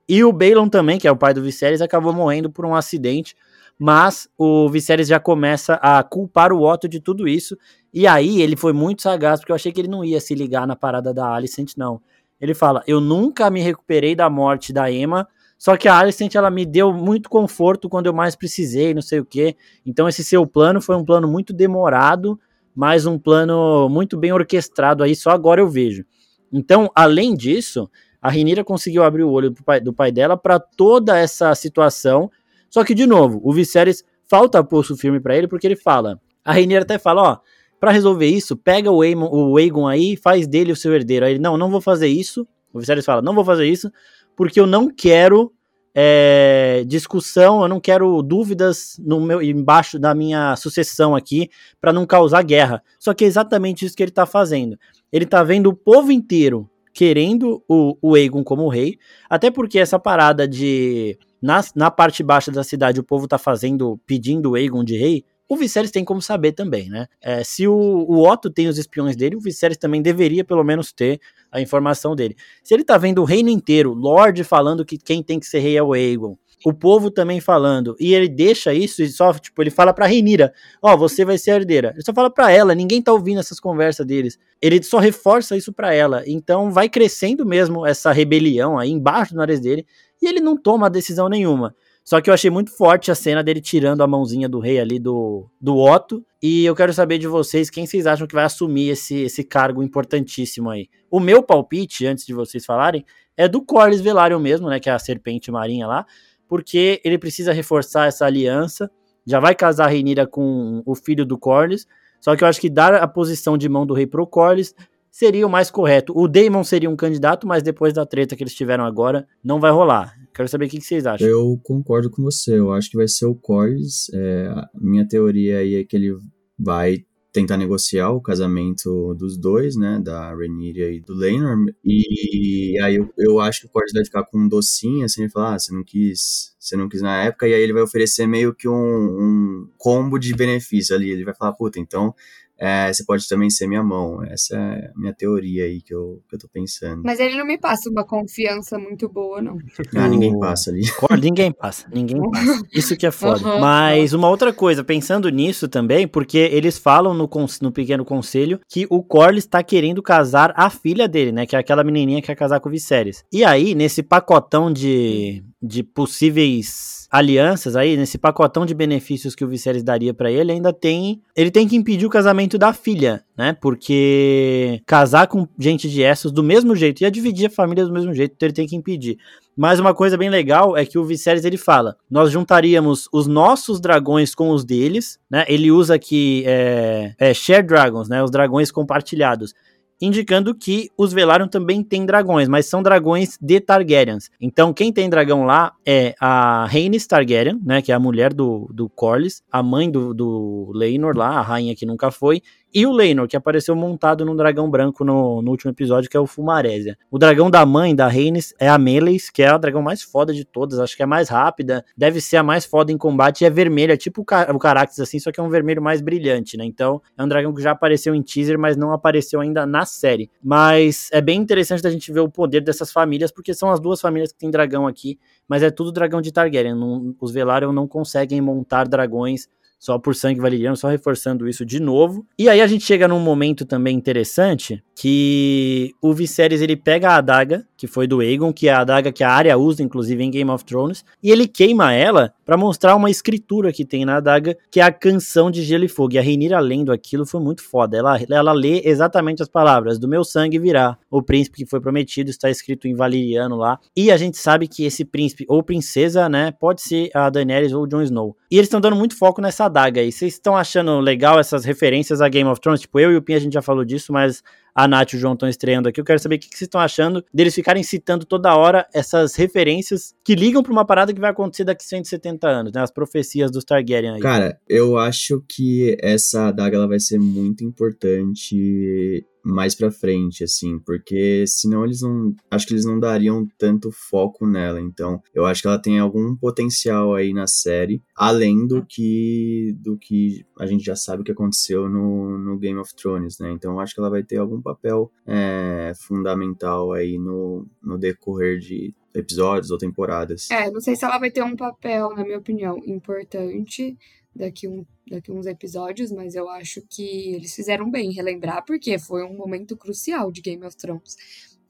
[0.07, 3.35] E o Balon também, que é o pai do Viserys, acabou morrendo por um acidente
[3.79, 7.57] mas o Viserys já começa a culpar o Otto de tudo isso,
[7.93, 10.67] e aí ele foi muito sagaz, porque eu achei que ele não ia se ligar
[10.67, 12.01] na parada da Alicent, não.
[12.41, 15.25] Ele fala, eu nunca me recuperei da morte da Emma,
[15.57, 19.19] só que a Alicent, ela me deu muito conforto quando eu mais precisei, não sei
[19.19, 19.55] o quê.
[19.85, 22.39] Então esse seu plano foi um plano muito demorado,
[22.75, 26.05] mas um plano muito bem orquestrado aí, só agora eu vejo.
[26.51, 27.89] Então, além disso,
[28.21, 32.29] a Renira conseguiu abrir o olho do pai, do pai dela para toda essa situação
[32.69, 36.19] só que, de novo, o Viserys falta pulso firme para ele, porque ele fala.
[36.43, 37.37] A Rainha até fala, ó,
[37.79, 41.25] para resolver isso, pega o Aemon, o Aegon aí faz dele o seu herdeiro.
[41.25, 42.47] Aí ele, não, não vou fazer isso.
[42.73, 43.91] O Viserys fala, não vou fazer isso,
[44.35, 45.51] porque eu não quero
[45.95, 51.49] é, discussão, eu não quero dúvidas no meu embaixo da minha sucessão aqui
[51.81, 52.83] para não causar guerra.
[52.99, 54.77] Só que é exatamente isso que ele tá fazendo.
[55.11, 58.97] Ele tá vendo o povo inteiro querendo o, o Aegon como rei,
[59.29, 63.99] até porque essa parada de na, na parte baixa da cidade o povo tá fazendo,
[64.05, 67.07] pedindo o Aegon de rei, o Viserys tem como saber também, né?
[67.19, 70.91] É, se o, o Otto tem os espiões dele, o Viserys também deveria pelo menos
[70.91, 71.19] ter
[71.51, 72.35] a informação dele.
[72.63, 75.75] Se ele tá vendo o reino inteiro, Lorde falando que quem tem que ser rei
[75.75, 79.69] é o Aegon, o povo também falando, e ele deixa isso e só, tipo, ele
[79.69, 81.91] fala pra Renira, ó, oh, você vai ser herdeira.
[81.93, 84.37] Ele só fala pra ela, ninguém tá ouvindo essas conversas deles.
[84.61, 86.21] Ele só reforça isso pra ela.
[86.27, 89.85] Então vai crescendo mesmo essa rebelião aí embaixo do nariz dele,
[90.21, 91.75] e ele não toma decisão nenhuma.
[92.03, 94.97] Só que eu achei muito forte a cena dele tirando a mãozinha do rei ali
[94.97, 96.25] do, do Otto.
[96.41, 99.83] E eu quero saber de vocês quem vocês acham que vai assumir esse, esse cargo
[99.83, 100.87] importantíssimo aí.
[101.11, 103.05] O meu palpite, antes de vocês falarem,
[103.37, 104.79] é do Corlys Velaryon mesmo, né?
[104.79, 106.05] Que é a serpente marinha lá
[106.49, 108.91] porque ele precisa reforçar essa aliança.
[109.25, 111.87] Já vai casar a Reinira com o filho do Corlys.
[112.19, 114.73] Só que eu acho que dar a posição de mão do rei pro Corlys
[115.11, 116.13] seria o mais correto.
[116.15, 119.71] O Daemon seria um candidato, mas depois da treta que eles tiveram agora, não vai
[119.71, 120.15] rolar.
[120.33, 121.27] Quero saber o que vocês acham.
[121.27, 122.57] Eu concordo com você.
[122.57, 124.09] Eu acho que vai ser o Corlys.
[124.13, 126.15] É, minha teoria aí é que ele
[126.57, 132.95] vai tentar negociar o casamento dos dois, né, da Rhaenyra e do Laenor, e aí
[132.95, 135.59] eu, eu acho que o Corlys vai ficar com um docinho, assim, ele falar, ah,
[135.59, 138.67] você não quis, você não quis na época, e aí ele vai oferecer meio que
[138.67, 142.15] um, um combo de benefício ali, ele vai falar, puta, então
[142.59, 144.23] é, você pode também ser minha mão.
[144.23, 147.01] Essa é a minha teoria aí que eu, que eu tô pensando.
[147.03, 149.57] Mas ele não me passa uma confiança muito boa, não.
[149.95, 150.81] Ah, ninguém passa ali.
[151.29, 152.63] Ninguém passa, ninguém passa.
[152.73, 153.47] Isso que é foda.
[153.47, 153.59] Uhum.
[153.59, 157.29] Mas uma outra coisa, pensando nisso também, porque eles falam no,
[157.61, 161.45] no pequeno conselho que o Corlys está querendo casar a filha dele, né?
[161.45, 163.23] Que é aquela menininha que quer casar com o Viserys.
[163.31, 169.47] E aí, nesse pacotão de, de possíveis alianças aí, nesse pacotão de benefícios que o
[169.47, 171.21] Viserys daria para ele, ainda tem.
[171.35, 173.53] Ele tem que impedir o casamento da filha, né?
[173.59, 178.13] Porque casar com gente de Essos do mesmo jeito, ia dividir a família do mesmo
[178.13, 179.17] jeito, então ele tem que impedir.
[179.57, 183.81] Mas uma coisa bem legal é que o Viserys ele fala: nós juntaríamos os nossos
[183.81, 185.45] dragões com os deles, né?
[185.47, 188.23] Ele usa aqui é, é, share dragons, né?
[188.23, 189.53] Os dragões compartilhados
[190.01, 194.29] indicando que os Velaryon também têm dragões, mas são dragões de Targaryens.
[194.39, 198.69] Então, quem tem dragão lá é a Rhaenys Targaryen, né, que é a mulher do,
[198.73, 202.41] do Corlys, a mãe do, do Laenor lá, a rainha que nunca foi,
[202.73, 206.19] e o Leinor, que apareceu montado num dragão branco no, no último episódio, que é
[206.19, 206.97] o Fumarésia.
[207.09, 210.33] O dragão da mãe da Rhaenys é a Meleis, que é a dragão mais foda
[210.33, 213.41] de todas, acho que é a mais rápida, deve ser a mais foda em combate,
[213.41, 216.65] e é vermelha, tipo o Caraxes assim, só que é um vermelho mais brilhante, né?
[216.65, 220.29] Então, é um dragão que já apareceu em teaser, mas não apareceu ainda na série.
[220.43, 223.99] Mas é bem interessante a gente ver o poder dessas famílias, porque são as duas
[223.99, 226.75] famílias que tem dragão aqui, mas é tudo dragão de Targaryen.
[226.75, 229.47] Não, os Velaryon não conseguem montar dragões
[229.79, 232.27] só por sangue valeriano, só reforçando isso de novo.
[232.37, 237.15] E aí a gente chega num momento também interessante que o Viserys ele pega a
[237.15, 240.29] adaga, que foi do Aegon, que é a adaga que a Arya usa inclusive em
[240.29, 244.57] Game of Thrones, e ele queima ela para mostrar uma escritura que tem na adaga,
[244.69, 246.15] que é a canção de Gelo e Fogo.
[246.15, 247.95] E a Rhaenyra lendo aquilo foi muito foda.
[247.95, 252.29] Ela, ela lê exatamente as palavras: "Do meu sangue virá o príncipe que foi prometido",
[252.29, 253.79] está escrito em valeriano lá.
[253.95, 257.83] E a gente sabe que esse príncipe ou princesa, né, pode ser a Daenerys ou
[257.83, 258.35] o Jon Snow.
[258.51, 260.11] E eles estão dando muito foco nessa adaga aí.
[260.11, 262.81] Vocês estão achando legal essas referências a Game of Thrones?
[262.81, 265.19] Tipo, eu e o Pin a gente já falou disso, mas a Nath e o
[265.19, 265.99] João estão estreando aqui.
[265.99, 270.13] Eu quero saber o que, vocês estão achando deles ficarem citando toda hora essas referências
[270.23, 272.81] que ligam para uma parada que vai acontecer daqui 170 anos, né?
[272.81, 274.19] As profecias dos Targaryen aí.
[274.19, 280.79] Cara, eu acho que essa adaga ela vai ser muito importante mais pra frente, assim,
[280.79, 282.35] porque senão eles não.
[282.49, 284.79] Acho que eles não dariam tanto foco nela.
[284.79, 289.97] Então, eu acho que ela tem algum potencial aí na série, além do que do
[289.97, 293.51] que a gente já sabe que aconteceu no, no Game of Thrones, né?
[293.51, 298.59] Então, eu acho que ela vai ter algum papel é, fundamental aí no, no decorrer
[298.59, 300.49] de episódios ou temporadas.
[300.51, 303.97] É, não sei se ela vai ter um papel, na minha opinião, importante
[304.35, 309.23] daqui, um, daqui uns episódios, mas eu acho que eles fizeram bem relembrar, porque foi
[309.23, 311.17] um momento crucial de Game of Thrones.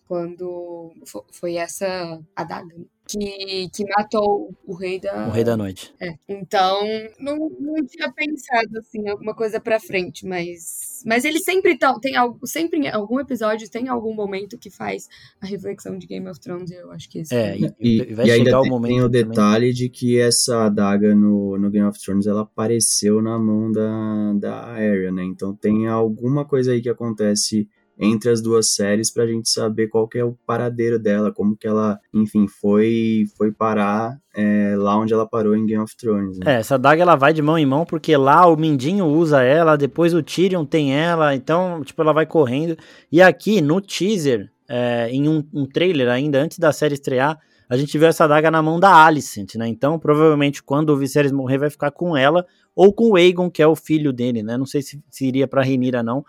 [0.07, 0.91] Quando
[1.31, 2.85] foi essa adaga, né?
[3.09, 5.27] Que, que matou o rei da.
[5.27, 5.91] O rei da noite.
[5.99, 6.13] É.
[6.27, 6.79] Então,
[7.19, 11.01] não, não tinha pensado assim, alguma coisa pra frente, mas.
[11.05, 11.99] Mas eles sempre estão.
[11.99, 12.45] Tem algo.
[12.45, 15.07] Sempre em algum episódio tem algum momento que faz
[15.41, 16.69] a reflexão de Game of Thrones.
[16.69, 17.33] Eu acho que esse.
[17.33, 19.73] É, e, e, vai e ainda o tem, tem o detalhe também.
[19.73, 24.65] de que essa adaga no, no Game of Thrones ela apareceu na mão da, da
[24.65, 25.23] Arya, né?
[25.23, 27.67] Então tem alguma coisa aí que acontece
[27.99, 31.57] entre as duas séries para a gente saber qual que é o paradeiro dela, como
[31.57, 36.39] que ela, enfim, foi foi parar é, lá onde ela parou em Game of Thrones.
[36.39, 36.55] Né?
[36.55, 39.75] É, essa daga ela vai de mão em mão porque lá o Mindinho usa ela,
[39.75, 42.77] depois o Tyrion tem ela, então tipo ela vai correndo.
[43.11, 47.37] E aqui no teaser, é, em um, um trailer ainda antes da série estrear,
[47.69, 49.67] a gente viu essa adaga na mão da Alicent, né?
[49.67, 52.43] Então, provavelmente, quando o Viserys morrer, vai ficar com ela
[52.75, 54.57] ou com o Aegon, que é o filho dele, né?
[54.57, 56.25] Não sei se, se iria pra Renira, não.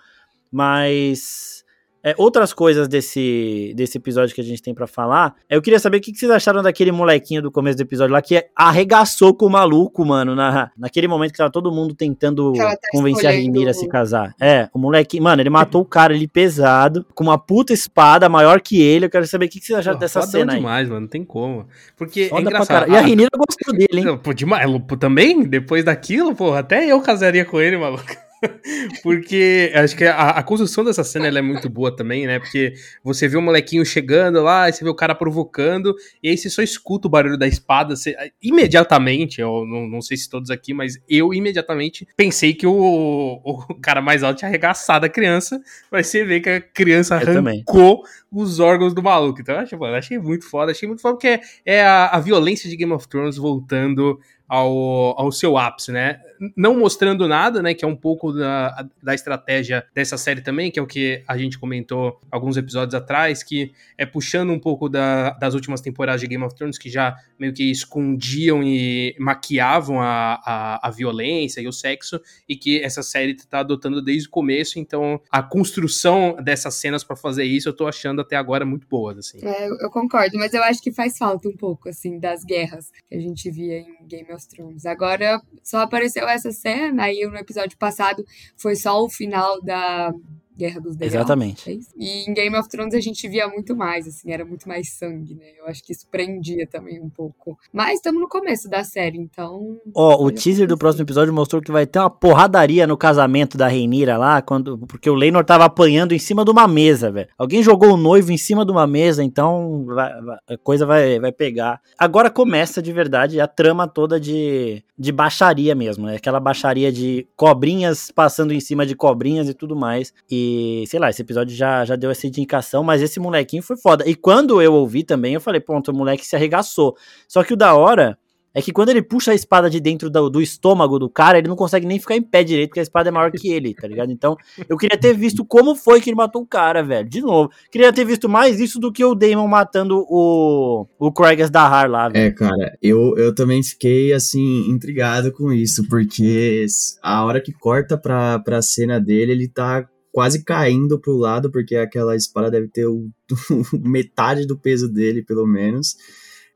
[0.51, 1.61] Mas
[2.03, 5.99] é, outras coisas desse, desse episódio que a gente tem para falar, eu queria saber
[5.99, 9.47] o que, que, vocês acharam daquele molequinho do começo do episódio lá que arregaçou com
[9.47, 13.73] o maluco, mano, na, naquele momento que tava todo mundo tentando tá convencer a Renira
[13.73, 14.35] a se casar.
[14.41, 18.61] É, o moleque, mano, ele matou o cara ali pesado, com uma puta espada maior
[18.61, 19.05] que ele.
[19.05, 20.59] Eu quero saber o que, que vocês acharam Pô, dessa cena aí.
[20.59, 21.67] demais, mano, não tem como.
[21.97, 22.91] Porque Foda é engraçado.
[22.91, 24.19] E a Renira gostou dele, hein?
[24.23, 24.67] Pô, demais,
[24.99, 28.30] também, depois daquilo, pô, até eu casaria com ele, maluco.
[29.03, 32.39] Porque acho que a, a, construção dessa cena é muito boa também, né?
[32.39, 32.73] Porque
[33.05, 36.63] você vê o molequinho chegando lá, você vê o cara provocando, e aí você só
[36.63, 37.95] escuta o barulho da espada.
[37.95, 43.41] Você, imediatamente, eu não, não, sei se todos aqui, mas eu imediatamente pensei que o,
[43.45, 45.61] o cara mais alto tinha arregaçado a criança.
[45.91, 49.41] Mas você vê que a criança arrancou os órgãos do maluco.
[49.41, 52.21] Então, eu achei, mano, achei muito foda, achei muito foda, porque é, é a, a
[52.21, 54.19] violência de Game of Thrones voltando
[54.49, 56.21] ao, ao seu ápice, né?
[56.57, 57.73] Não mostrando nada, né?
[57.75, 61.39] Que é um pouco da, da estratégia dessa série também, que é o que a
[61.39, 66.27] gente comentou alguns episódios atrás, que é puxando um pouco da, das últimas temporadas de
[66.27, 71.69] Game of Thrones, que já meio que escondiam e maquiavam a, a, a violência e
[71.69, 76.75] o sexo, e que essa série tá adotando desde o começo, então a construção dessas
[76.75, 79.39] cenas para fazer isso eu tô achando até agora muito boas, assim.
[79.43, 83.15] É, eu concordo, mas eu acho que faz falta um pouco, assim, das guerras que
[83.15, 84.87] a gente via em Game of of Thrones.
[84.87, 88.25] Agora só apareceu essa cena, aí no episódio passado
[88.57, 90.13] foi só o final da
[90.61, 91.15] Guerra dos Dragões.
[91.15, 91.71] Exatamente.
[91.71, 94.93] É e em Game of Thrones a gente via muito mais, assim, era muito mais
[94.93, 95.47] sangue, né?
[95.59, 97.59] Eu acho que isso prendia também um pouco.
[97.73, 99.81] Mas estamos no começo da série, então.
[99.95, 103.57] Ó, oh, o teaser do próximo episódio mostrou que vai ter uma porradaria no casamento
[103.57, 107.29] da Reinira lá, quando, porque o Leinor tava apanhando em cima de uma mesa, velho.
[107.39, 111.19] Alguém jogou o noivo em cima de uma mesa, então vai, vai, a coisa vai,
[111.19, 111.81] vai pegar.
[111.99, 116.17] Agora começa de verdade a trama toda de, de baixaria mesmo, né?
[116.17, 120.13] Aquela baixaria de cobrinhas passando em cima de cobrinhas e tudo mais.
[120.31, 120.50] E
[120.87, 124.09] sei lá, esse episódio já, já deu essa indicação, mas esse molequinho foi foda.
[124.09, 126.97] E quando eu ouvi também, eu falei, pronto, o moleque se arregaçou.
[127.29, 128.19] Só que o da hora
[128.53, 131.49] é que quando ele puxa a espada de dentro do, do, estômago do cara, ele
[131.49, 133.87] não consegue nem ficar em pé direito, porque a espada é maior que ele, tá
[133.87, 134.11] ligado?
[134.11, 134.37] Então,
[134.69, 137.09] eu queria ter visto como foi que ele matou o cara, velho.
[137.09, 137.51] De novo.
[137.71, 142.09] Queria ter visto mais isso do que o Damon matando o, o Craig Dahar lá,
[142.09, 142.27] velho.
[142.27, 146.67] É, cara, eu, eu também fiquei, assim, intrigado com isso, porque
[147.03, 151.77] a hora que corta pra, pra cena dele, ele tá quase caindo pro lado, porque
[151.77, 153.11] aquela espada deve ter o,
[153.81, 155.97] metade do peso dele, pelo menos.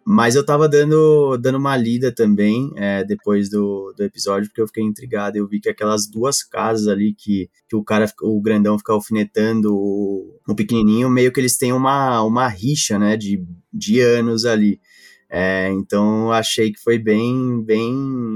[0.06, 4.66] Mas eu tava dando, dando uma lida também é, depois do, do episódio, porque eu
[4.66, 5.36] fiquei intrigado.
[5.36, 9.74] Eu vi que aquelas duas casas ali que, que o cara, o grandão fica alfinetando
[9.74, 13.42] o, o pequenininho, meio que eles têm uma, uma rixa, né, de,
[13.72, 14.78] de anos ali.
[15.30, 17.90] É, então achei que foi bem, bem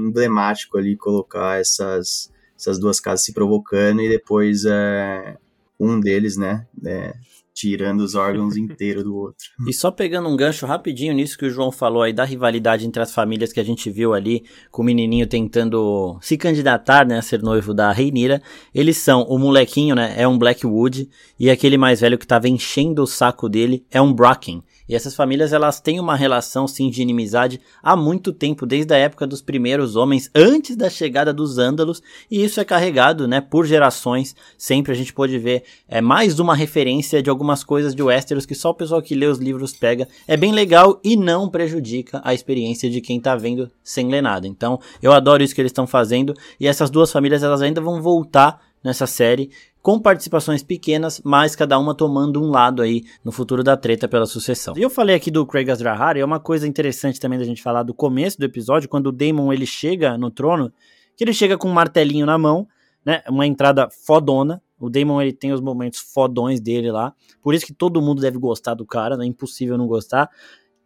[0.07, 5.37] emblemático ali colocar essas, essas duas casas se provocando e depois é,
[5.79, 7.13] um deles, né, é,
[7.53, 9.47] tirando os órgãos inteiros do outro.
[9.65, 13.01] E só pegando um gancho rapidinho nisso que o João falou aí da rivalidade entre
[13.01, 17.21] as famílias que a gente viu ali, com o menininho tentando se candidatar, né, a
[17.21, 18.41] ser noivo da Reinira,
[18.75, 23.01] eles são, o molequinho, né, é um Blackwood, e aquele mais velho que tava enchendo
[23.01, 24.61] o saco dele é um Bracken.
[24.89, 28.97] E essas famílias elas têm uma relação sim de inimizade há muito tempo, desde a
[28.97, 33.67] época dos primeiros homens, antes da chegada dos ândalos, e isso é carregado, né, por
[33.67, 34.35] gerações.
[34.57, 38.55] Sempre a gente pode ver é mais uma referência de algumas coisas de Westeros que
[38.55, 40.07] só o pessoal que lê os livros pega.
[40.27, 44.47] É bem legal e não prejudica a experiência de quem tá vendo sem ler nada.
[44.47, 48.01] Então, eu adoro isso que eles estão fazendo e essas duas famílias elas ainda vão
[48.01, 49.51] voltar nessa série
[49.81, 54.25] com participações pequenas, mas cada uma tomando um lado aí no futuro da treta pela
[54.25, 54.73] sucessão.
[54.77, 57.83] E eu falei aqui do Craig Azrahar, é uma coisa interessante também da gente falar
[57.83, 60.71] do começo do episódio, quando o Daemon ele chega no trono,
[61.15, 62.67] que ele chega com um martelinho na mão,
[63.05, 67.65] né, uma entrada fodona, o Daemon ele tem os momentos fodões dele lá, por isso
[67.65, 70.29] que todo mundo deve gostar do cara, não é impossível não gostar.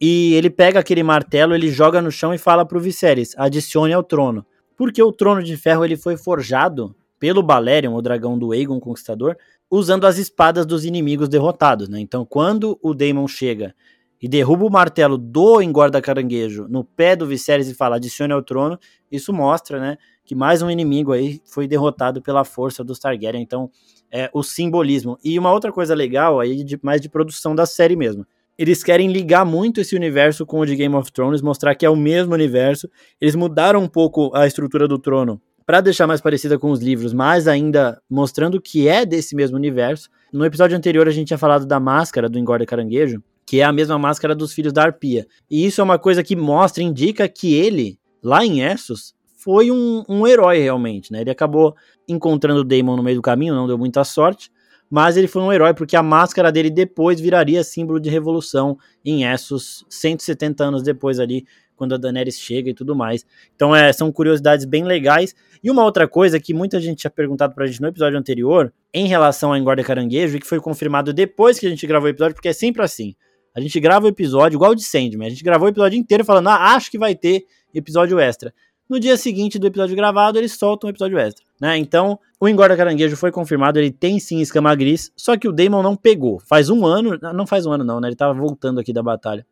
[0.01, 4.03] E ele pega aquele martelo, ele joga no chão e fala pro Viserys, adicione ao
[4.03, 4.45] trono.
[4.75, 9.38] Porque o trono de ferro ele foi forjado pelo Balerion, o dragão do Aegon Conquistador,
[9.71, 11.97] usando as espadas dos inimigos derrotados, né?
[12.01, 13.74] Então, quando o Daemon chega
[14.21, 18.43] e derruba o martelo do engorda caranguejo no pé do Viserys e fala adicione ao
[18.43, 18.78] trono,
[19.09, 23.41] isso mostra, né, que mais um inimigo aí foi derrotado pela força dos Targaryen.
[23.41, 23.71] Então,
[24.11, 25.17] é o simbolismo.
[25.24, 28.28] E uma outra coisa legal aí, de, mais de produção da série mesmo.
[28.57, 31.89] Eles querem ligar muito esse universo com o de Game of Thrones, mostrar que é
[31.89, 32.89] o mesmo universo.
[33.21, 37.14] Eles mudaram um pouco a estrutura do trono para deixar mais parecida com os livros,
[37.14, 40.09] mas ainda mostrando que é desse mesmo universo.
[40.32, 43.72] No episódio anterior a gente tinha falado da máscara do engorda caranguejo, que é a
[43.72, 45.28] mesma máscara dos filhos da Arpia.
[45.49, 50.03] E isso é uma coisa que mostra, indica que ele, lá em Essos, foi um,
[50.07, 51.22] um herói realmente, né?
[51.22, 51.76] Ele acabou
[52.07, 54.49] encontrando o Daemon no meio do caminho, não deu muita sorte,
[54.89, 59.26] mas ele foi um herói porque a máscara dele depois viraria símbolo de revolução em
[59.26, 61.45] Essos, 170 anos depois ali,
[61.76, 63.26] quando a Daenerys chega e tudo mais.
[63.55, 65.36] Então é, são curiosidades bem legais.
[65.63, 69.07] E uma outra coisa que muita gente tinha perguntado pra gente no episódio anterior, em
[69.07, 72.36] relação a Engorda Caranguejo, e que foi confirmado depois que a gente gravou o episódio,
[72.36, 73.15] porque é sempre assim.
[73.55, 76.26] A gente grava o episódio, igual o de Sandman, a gente gravou o episódio inteiro
[76.26, 78.53] falando, ah, acho que vai ter episódio extra.
[78.89, 81.78] No dia seguinte do episódio gravado, eles soltam um episódio extra, né?
[81.78, 85.82] Então, o Engorda Caranguejo foi confirmado, ele tem sim escama gris, só que o Damon
[85.82, 86.39] não pegou.
[86.41, 88.09] Faz um ano, não faz um ano não, né?
[88.09, 89.45] Ele tava voltando aqui da batalha.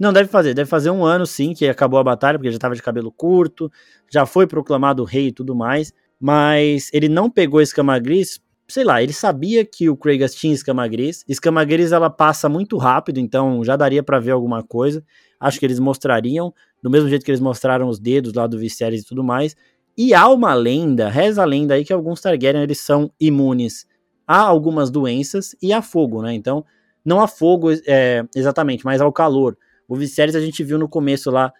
[0.00, 2.74] Não, deve fazer, deve fazer um ano sim que acabou a batalha, porque já tava
[2.74, 3.70] de cabelo curto,
[4.10, 9.02] já foi proclamado rei e tudo mais, mas ele não pegou escama gris, sei lá,
[9.02, 11.24] ele sabia que o Kragas tinha escama gris.
[11.28, 15.04] Escama gris ela passa muito rápido, então já daria para ver alguma coisa.
[15.38, 19.02] Acho que eles mostrariam, do mesmo jeito que eles mostraram os dedos lá do Viserys
[19.02, 19.54] e tudo mais.
[19.96, 23.86] E há uma lenda, reza a lenda aí que alguns Targaryen eles são imunes
[24.26, 26.32] a algumas doenças e a fogo, né?
[26.32, 26.64] Então,
[27.04, 29.56] não a fogo é, exatamente, mas ao calor.
[29.92, 31.52] O Viserys a gente viu no começo lá,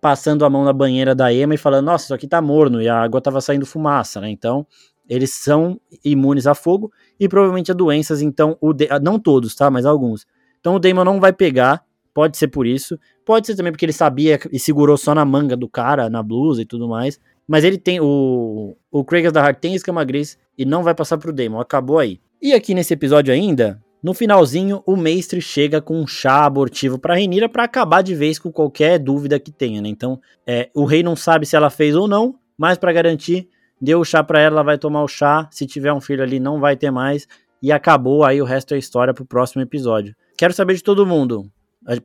[0.00, 2.88] passando a mão na banheira da Ema e falando, nossa, isso aqui tá morno, e
[2.88, 4.30] a água tava saindo fumaça, né?
[4.30, 4.64] Então,
[5.08, 8.88] eles são imunes a fogo e provavelmente a doenças, então, o de...
[9.02, 9.68] não todos, tá?
[9.68, 10.24] Mas alguns.
[10.60, 11.84] Então o Daemon não vai pegar,
[12.14, 15.56] pode ser por isso, pode ser também porque ele sabia e segurou só na manga
[15.56, 17.18] do cara, na blusa e tudo mais.
[17.44, 21.18] Mas ele tem, o, o Kragas da Heart tem escama gris e não vai passar
[21.18, 22.20] pro Daemon, acabou aí.
[22.40, 27.14] E aqui nesse episódio ainda, no finalzinho, o mestre chega com um chá abortivo para
[27.14, 29.88] Renira para acabar de vez com qualquer dúvida que tenha, né?
[29.88, 33.48] Então, é, o rei não sabe se ela fez ou não, mas para garantir,
[33.80, 35.48] deu o chá para ela, ela vai tomar o chá.
[35.50, 37.28] Se tiver um filho ali, não vai ter mais.
[37.62, 40.14] E acabou, aí o resto é história pro próximo episódio.
[40.38, 41.50] Quero saber de todo mundo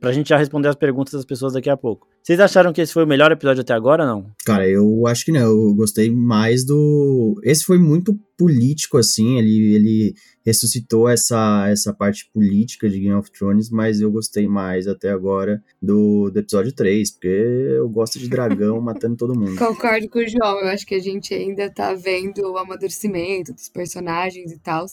[0.00, 2.08] pra gente já responder as perguntas das pessoas daqui a pouco.
[2.22, 4.26] Vocês acharam que esse foi o melhor episódio até agora não?
[4.44, 5.40] Cara, eu acho que não.
[5.40, 7.38] Eu gostei mais do.
[7.44, 9.38] Esse foi muito político, assim.
[9.38, 10.14] Ele, ele
[10.46, 15.60] ressuscitou essa, essa parte política de Game of Thrones, mas eu gostei mais até agora
[15.82, 19.58] do, do episódio 3, porque eu gosto de dragão matando todo mundo.
[19.58, 20.60] Concordo com o João.
[20.60, 24.86] Eu acho que a gente ainda tá vendo o amadurecimento dos personagens e tal.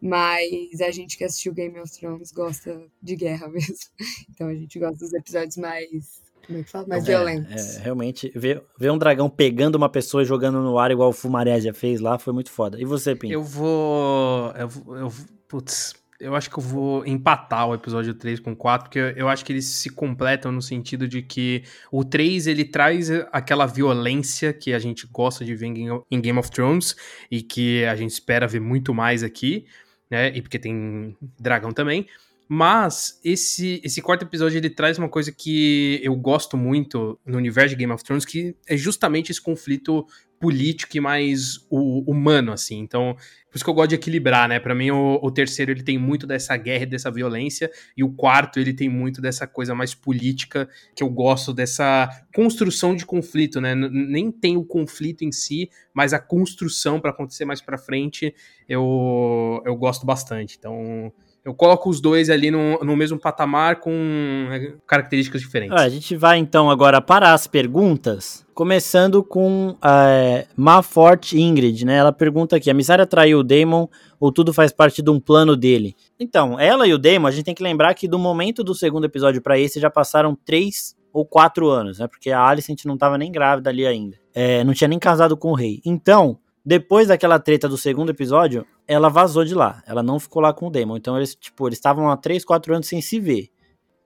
[0.00, 3.74] Mas a gente que assistiu Game of Thrones gosta de guerra mesmo.
[4.30, 6.86] Então a gente gosta dos episódios mais como é que fala?
[6.86, 7.76] Mais é, violentos.
[7.76, 11.12] É, realmente, ver, ver um dragão pegando uma pessoa e jogando no ar, igual o
[11.12, 12.80] Fumarésia fez lá, foi muito foda.
[12.80, 13.32] E você, Pinto?
[13.32, 14.52] Eu vou.
[14.56, 15.12] Eu, eu,
[15.48, 19.08] putz, eu acho que eu vou empatar o episódio 3 com o 4, porque eu,
[19.10, 23.66] eu acho que eles se completam no sentido de que o 3 ele traz aquela
[23.66, 25.66] violência que a gente gosta de ver
[26.10, 26.96] em Game of Thrones
[27.30, 29.66] e que a gente espera ver muito mais aqui
[30.10, 30.28] né?
[30.34, 32.06] E porque tem dragão também.
[32.46, 37.70] Mas esse, esse quarto episódio ele traz uma coisa que eu gosto muito no universo
[37.70, 40.06] de Game of Thrones, que é justamente esse conflito
[40.38, 42.78] político e mais o, humano, assim.
[42.80, 43.16] Então,
[43.48, 44.60] por isso que eu gosto de equilibrar, né?
[44.60, 48.12] Para mim, o, o, terceiro ele tem muito dessa guerra e dessa violência, e o
[48.12, 53.58] quarto ele tem muito dessa coisa mais política, que eu gosto dessa construção de conflito,
[53.58, 53.74] né?
[53.74, 58.34] Nem tem o conflito em si, mas a construção para acontecer mais para frente,
[58.68, 60.56] eu, eu gosto bastante.
[60.58, 61.10] Então,
[61.44, 63.92] eu coloco os dois ali no, no mesmo patamar com
[64.50, 65.76] é, características diferentes.
[65.76, 71.96] a gente vai então agora para as perguntas, começando com é, Mafort Ingrid, né?
[71.96, 73.86] Ela pergunta aqui: a Missária traiu o Daemon
[74.18, 75.94] ou tudo faz parte de um plano dele?
[76.18, 79.04] Então, ela e o Daemon, a gente tem que lembrar que do momento do segundo
[79.04, 82.08] episódio para esse já passaram três ou quatro anos, né?
[82.08, 84.16] Porque a Alicent não estava nem grávida ali ainda.
[84.34, 85.80] É, não tinha nem casado com o rei.
[85.84, 89.82] Então, depois daquela treta do segundo episódio, ela vazou de lá.
[89.86, 90.96] Ela não ficou lá com o Demon.
[90.96, 93.48] Então eles, tipo, eles estavam há 3, 4 anos sem se ver.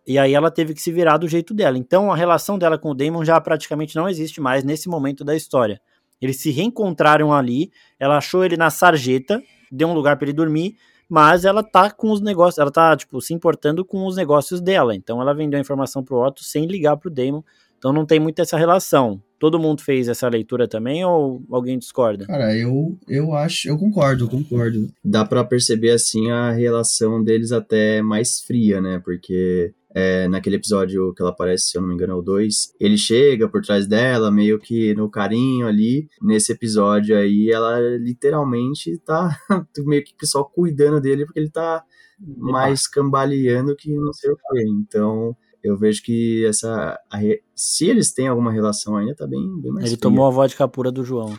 [0.06, 1.76] E aí ela teve que se virar do jeito dela.
[1.76, 5.36] Então a relação dela com o Damon já praticamente não existe mais nesse momento da
[5.36, 5.80] história.
[6.20, 10.76] Eles se reencontraram ali, ela achou ele na sarjeta, deu um lugar para ele dormir,
[11.08, 14.94] mas ela tá com os negócios, ela tá, tipo, se importando com os negócios dela.
[14.94, 17.42] Então ela vendeu a informação pro Otto sem ligar pro Damon.
[17.78, 19.22] Então não tem muito essa relação.
[19.38, 22.26] Todo mundo fez essa leitura também ou alguém discorda?
[22.26, 24.90] Cara, eu, eu acho, eu concordo, eu concordo.
[25.04, 29.00] Dá para perceber assim a relação deles até mais fria, né?
[29.04, 32.74] Porque é, naquele episódio que ela aparece, se eu não me engano, é o 2,
[32.80, 36.08] ele chega por trás dela, meio que no carinho ali.
[36.20, 39.36] Nesse episódio aí, ela literalmente tá
[39.86, 41.84] meio que só cuidando dele, porque ele tá
[42.18, 44.68] mais cambaleando que não sei o que.
[44.68, 46.98] Então, eu vejo que essa
[47.60, 50.00] se eles têm alguma relação ainda, tá bem, bem mais Ele fria.
[50.00, 51.36] tomou a vodka pura do João.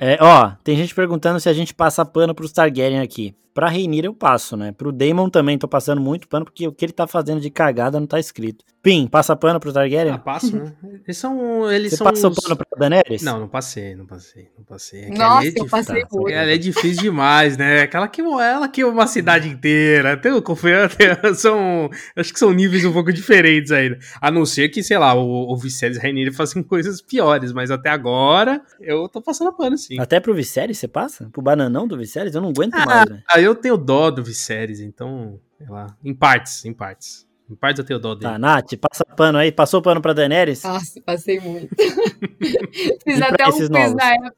[0.00, 3.34] é, ó, tem gente perguntando se a gente passa pano pros Targaryen aqui.
[3.54, 4.72] Pra Rhaenyra eu passo, né?
[4.72, 8.00] Pro Daemon também tô passando muito pano, porque o que ele tá fazendo de cagada
[8.00, 8.64] não tá escrito.
[8.82, 10.12] Pim, passa pano pro Targaryen?
[10.14, 10.72] Ah, passo, né?
[11.06, 11.70] Eles são.
[11.72, 13.22] Eles Você são passou os- pano pra Daenerys?
[13.22, 15.02] Não, não passei, não passei, não passei.
[15.04, 16.28] É que Nossa, é eu passei tá, muito.
[16.30, 17.82] Ela é difícil demais, né?
[17.82, 20.16] Aquela que ela queima uma cidade inteira.
[20.16, 20.96] Tem confiança,
[21.36, 24.00] são, acho que são níveis um pouco diferentes ainda.
[24.20, 27.52] A não ser que, sei lá, o, o Viserys e a Rhaenyra façam coisas piores,
[27.52, 29.98] mas até agora eu tô passando pano sim.
[29.98, 31.28] Até pro Viserys você passa?
[31.30, 32.34] Pro bananão do Viserys?
[32.34, 33.22] Eu não aguento Ah, mais, velho.
[33.30, 37.26] Aí eu tenho dó do Viserys, então, sei lá, em partes, em partes.
[37.50, 38.32] Em partes eu tenho dó dele.
[38.32, 39.52] Tá, Nath, passa pano aí.
[39.52, 40.62] Passou pano pra Daenerys?
[40.62, 41.68] Nossa, passei muito.
[43.04, 43.94] Fiz até um quiz novos?
[43.94, 44.34] na época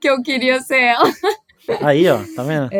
[0.00, 1.12] que eu queria ser ela.
[1.82, 2.70] Aí, ó, tá vendo?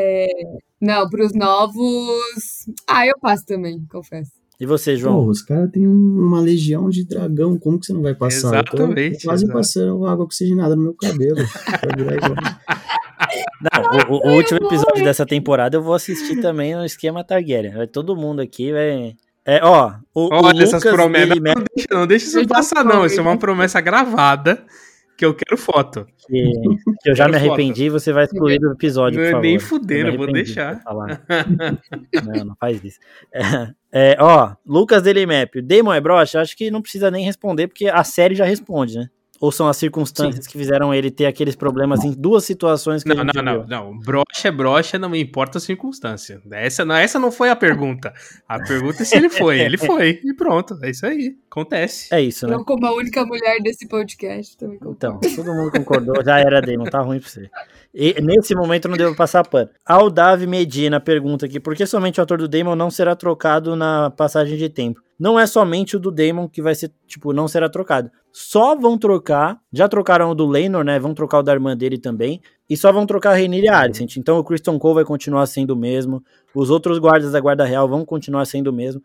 [0.80, 2.66] Não, pros novos.
[2.86, 4.30] Ah, eu passo também, confesso.
[4.58, 5.26] E você, Pô, João?
[5.28, 8.58] os caras têm um- uma legião de dragão, como que você não vai passar?
[8.58, 9.58] Eu tô- Exatamente, quase exato.
[9.58, 11.36] passando água oxigenada no meu cabelo.
[13.60, 17.72] Não, o, o- o último episódio dessa temporada eu vou assistir também no esquema Targaryen.
[17.74, 19.14] Vai todo mundo aqui, vai.
[19.44, 21.30] É, ó, o, o Olha essas Lucas, promessas.
[21.30, 23.06] ele Não, não deixa, não deixa isso passar, não.
[23.06, 24.64] Isso é uma já promessa gravada
[25.16, 26.06] que eu quero foto.
[26.26, 26.52] que,
[27.02, 29.42] que eu já me arrependi e você vai excluir do episódio, por é favor.
[29.42, 30.82] nem fudendo, eu vou deixar.
[32.24, 32.98] não, não faz isso.
[33.32, 36.40] É, é, ó, Lucas Delimap, o Damon é broxa?
[36.40, 39.08] Acho que não precisa nem responder, porque a série já responde, né?
[39.40, 43.22] Ou são as circunstâncias que fizeram ele ter aqueles problemas em duas situações que Não,
[43.22, 43.68] a gente não, não, viu.
[43.68, 43.98] não.
[43.98, 46.40] Brocha é brocha, não me importa a circunstância.
[46.50, 48.12] Essa não, essa não foi a pergunta.
[48.48, 49.60] A pergunta é se ele foi.
[49.60, 50.20] Ele foi.
[50.24, 50.78] E pronto.
[50.82, 51.36] É isso aí.
[51.50, 52.14] Acontece.
[52.14, 52.54] É isso, né?
[52.54, 54.78] Eu, como a única mulher desse podcast, também.
[54.86, 57.50] Então, todo mundo concordou, já era Damon, tá ruim pra você.
[57.94, 59.70] E nesse momento não devo passar pano.
[59.86, 64.10] Aldav Medina pergunta aqui, por que somente o ator do Damon não será trocado na
[64.10, 65.00] passagem de tempo?
[65.18, 68.10] Não é somente o do Damon que vai ser, tipo, não será trocado.
[68.30, 71.96] Só vão trocar, já trocaram o do Lenor, né, vão trocar o da irmã dele
[71.96, 74.16] também, e só vão trocar a Rhaenyra e a Alicent.
[74.16, 76.22] Então o Kristen Cole vai continuar sendo o mesmo,
[76.54, 79.02] os outros guardas da Guarda Real vão continuar sendo o mesmo.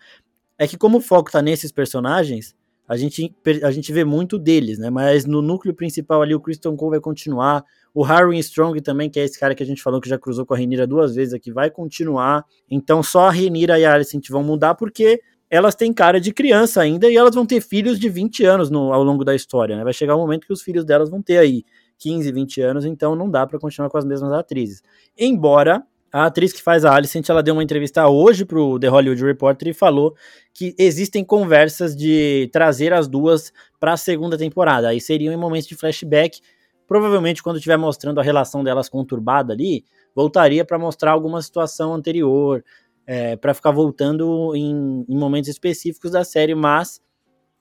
[0.57, 2.55] É que como o foco tá nesses personagens,
[2.91, 3.33] a gente,
[3.63, 4.89] a gente vê muito deles, né?
[4.89, 7.63] Mas no núcleo principal ali, o Kristen Cole vai continuar.
[7.93, 10.45] O Harry Strong também, que é esse cara que a gente falou que já cruzou
[10.45, 12.43] com a Renira duas vezes aqui, vai continuar.
[12.69, 15.21] Então só a Renira e a Alicent vão mudar porque
[15.51, 18.93] elas têm cara de criança ainda e elas vão ter filhos de 20 anos no,
[18.93, 19.83] ao longo da história, né?
[19.83, 21.65] Vai chegar um momento que os filhos delas vão ter aí
[21.99, 24.81] 15, 20 anos, então não dá para continuar com as mesmas atrizes.
[25.17, 29.23] Embora a atriz que faz a Alicent, ela deu uma entrevista hoje pro The Hollywood
[29.25, 30.15] Reporter e falou
[30.53, 34.87] que existem conversas de trazer as duas para a segunda temporada.
[34.87, 36.39] Aí seriam em momentos de flashback,
[36.87, 39.83] provavelmente quando estiver mostrando a relação delas conturbada ali,
[40.15, 42.63] voltaria para mostrar alguma situação anterior,
[43.05, 47.01] é, para ficar voltando em, em momentos específicos da série, mas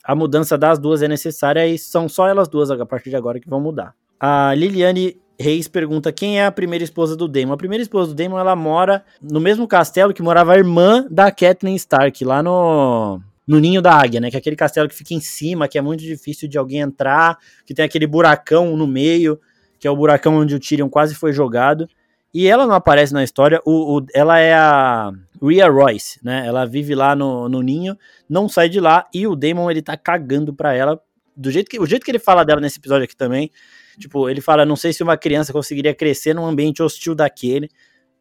[0.05, 3.41] a mudança das duas é necessária e são só elas duas a partir de agora
[3.41, 3.95] que vão mudar.
[4.19, 7.55] A Liliane Reis pergunta quem é a primeira esposa do Daemon.
[7.55, 11.33] A primeira esposa do Daemon, ela mora no mesmo castelo que morava a irmã da
[11.33, 14.31] Catelyn Stark, lá no, no Ninho da Águia, né?
[14.31, 17.39] Que é aquele castelo que fica em cima, que é muito difícil de alguém entrar,
[17.65, 19.41] que tem aquele buracão no meio,
[19.79, 21.89] que é o buracão onde o Tyrion quase foi jogado.
[22.35, 25.11] E ela não aparece na história, o, o, ela é a
[25.43, 26.47] Rhea Royce, né?
[26.47, 27.97] Ela vive lá no, no ninho,
[28.29, 31.01] não sai de lá, e o Daemon, ele tá cagando pra ela,
[31.37, 33.51] do jeito que, o jeito que ele fala dela nesse episódio aqui também,
[33.99, 37.69] tipo, ele fala, não sei se uma criança conseguiria crescer num ambiente hostil daquele,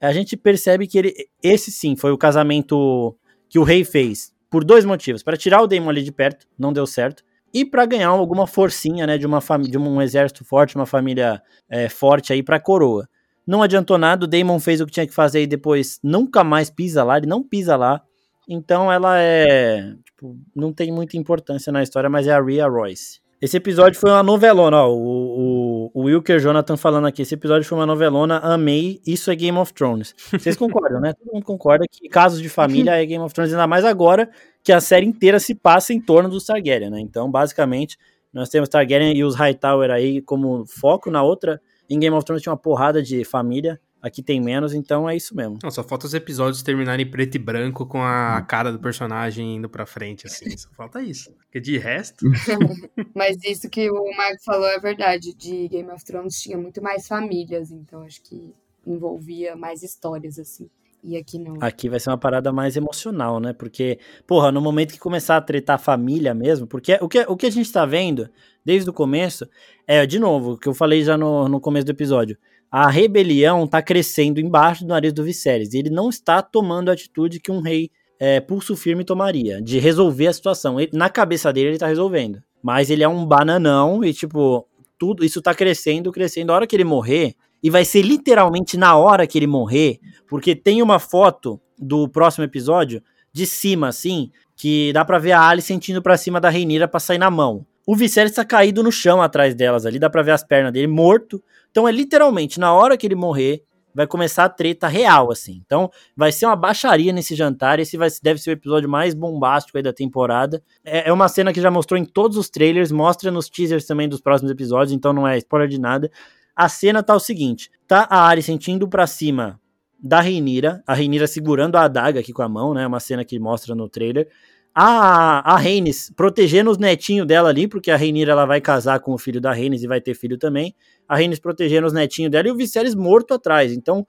[0.02, 1.14] a gente percebe que ele,
[1.44, 3.16] esse sim, foi o casamento
[3.50, 6.72] que o rei fez, por dois motivos, para tirar o Daemon ali de perto, não
[6.72, 10.86] deu certo, e para ganhar alguma forcinha, né, de, uma de um exército forte, uma
[10.86, 13.08] família é, forte aí pra coroa.
[13.50, 16.70] Não adiantou nada, o Damon fez o que tinha que fazer e depois nunca mais
[16.70, 18.00] pisa lá, ele não pisa lá.
[18.48, 19.96] Então ela é.
[20.06, 23.22] Tipo, não tem muita importância na história, mas é a Rhea Royce.
[23.42, 24.94] Esse episódio foi uma novelona, ó.
[24.94, 27.24] O, o, o Wilker Jonathan falando aqui.
[27.24, 29.02] Esse episódio foi uma novelona, amei.
[29.04, 30.14] Isso é Game of Thrones.
[30.32, 31.14] Vocês concordam, né?
[31.14, 34.30] Todo mundo concorda que casos de família é Game of Thrones, ainda mais agora
[34.64, 37.00] que a série inteira se passa em torno dos Targaryen, né?
[37.00, 37.98] Então, basicamente,
[38.32, 41.60] nós temos Targaryen e os Hightower aí como foco na outra.
[41.90, 45.36] Em Game of Thrones tinha uma porrada de família, aqui tem menos, então é isso
[45.36, 45.60] mesmo.
[45.62, 49.56] Não, só falta os episódios terminarem em preto e branco com a cara do personagem
[49.56, 50.56] indo pra frente, assim.
[50.58, 51.32] Só falta isso.
[51.34, 52.26] Porque de resto.
[53.16, 55.34] Mas isso que o Marco falou é verdade.
[55.34, 58.54] De Game of Thrones tinha muito mais famílias, então acho que
[58.86, 60.70] envolvia mais histórias, assim.
[61.04, 61.58] E aqui não.
[61.62, 63.54] Aqui vai ser uma parada mais emocional, né?
[63.54, 67.38] Porque, porra, no momento que começar a tretar a família mesmo, porque o que, o
[67.38, 68.30] que a gente tá vendo
[68.66, 69.48] desde o começo
[69.88, 72.38] é, de novo, o que eu falei já no, no começo do episódio,
[72.72, 76.94] a rebelião tá crescendo embaixo do nariz do Viserys, e ele não está tomando a
[76.94, 77.90] atitude que um rei
[78.20, 80.80] é, pulso firme tomaria, de resolver a situação.
[80.80, 82.44] Ele, na cabeça dele, ele tá resolvendo.
[82.62, 86.52] Mas ele é um bananão e, tipo, tudo isso tá crescendo, crescendo.
[86.52, 90.56] A hora que ele morrer, e vai ser literalmente na hora que ele morrer, porque
[90.56, 93.02] tem uma foto do próximo episódio
[93.32, 97.00] de cima, assim, que dá pra ver a Alice sentindo pra cima da Reinira pra
[97.00, 97.66] sair na mão.
[97.86, 100.88] O Viserys tá caído no chão atrás delas ali, dá pra ver as pernas dele
[100.88, 101.42] morto.
[101.72, 105.62] Então é literalmente na hora que ele morrer, vai começar a treta real, assim.
[105.66, 107.80] Então, vai ser uma baixaria nesse jantar.
[107.80, 110.62] Esse vai, deve ser o episódio mais bombástico aí da temporada.
[110.84, 114.08] É, é, uma cena que já mostrou em todos os trailers, mostra nos teasers também
[114.08, 116.12] dos próximos episódios, então não é spoiler de nada.
[116.60, 119.58] A cena tá o seguinte: tá a Ari sentindo pra cima
[119.98, 122.86] da Reinira, a Reinira segurando a adaga aqui com a mão, né?
[122.86, 124.28] Uma cena que mostra no trailer.
[124.76, 129.14] A, a Rhaenys protegendo os netinhos dela ali, porque a Reinira ela vai casar com
[129.14, 130.76] o filho da Rhaenys e vai ter filho também
[131.08, 133.72] a Rhaenys protegendo os netinhos dela e o Viserys morto atrás.
[133.72, 134.06] Então,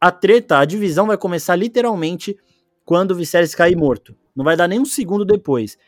[0.00, 2.36] a treta, a divisão vai começar literalmente
[2.84, 4.14] quando o Viserys cair morto.
[4.34, 5.78] Não vai dar nem um segundo depois.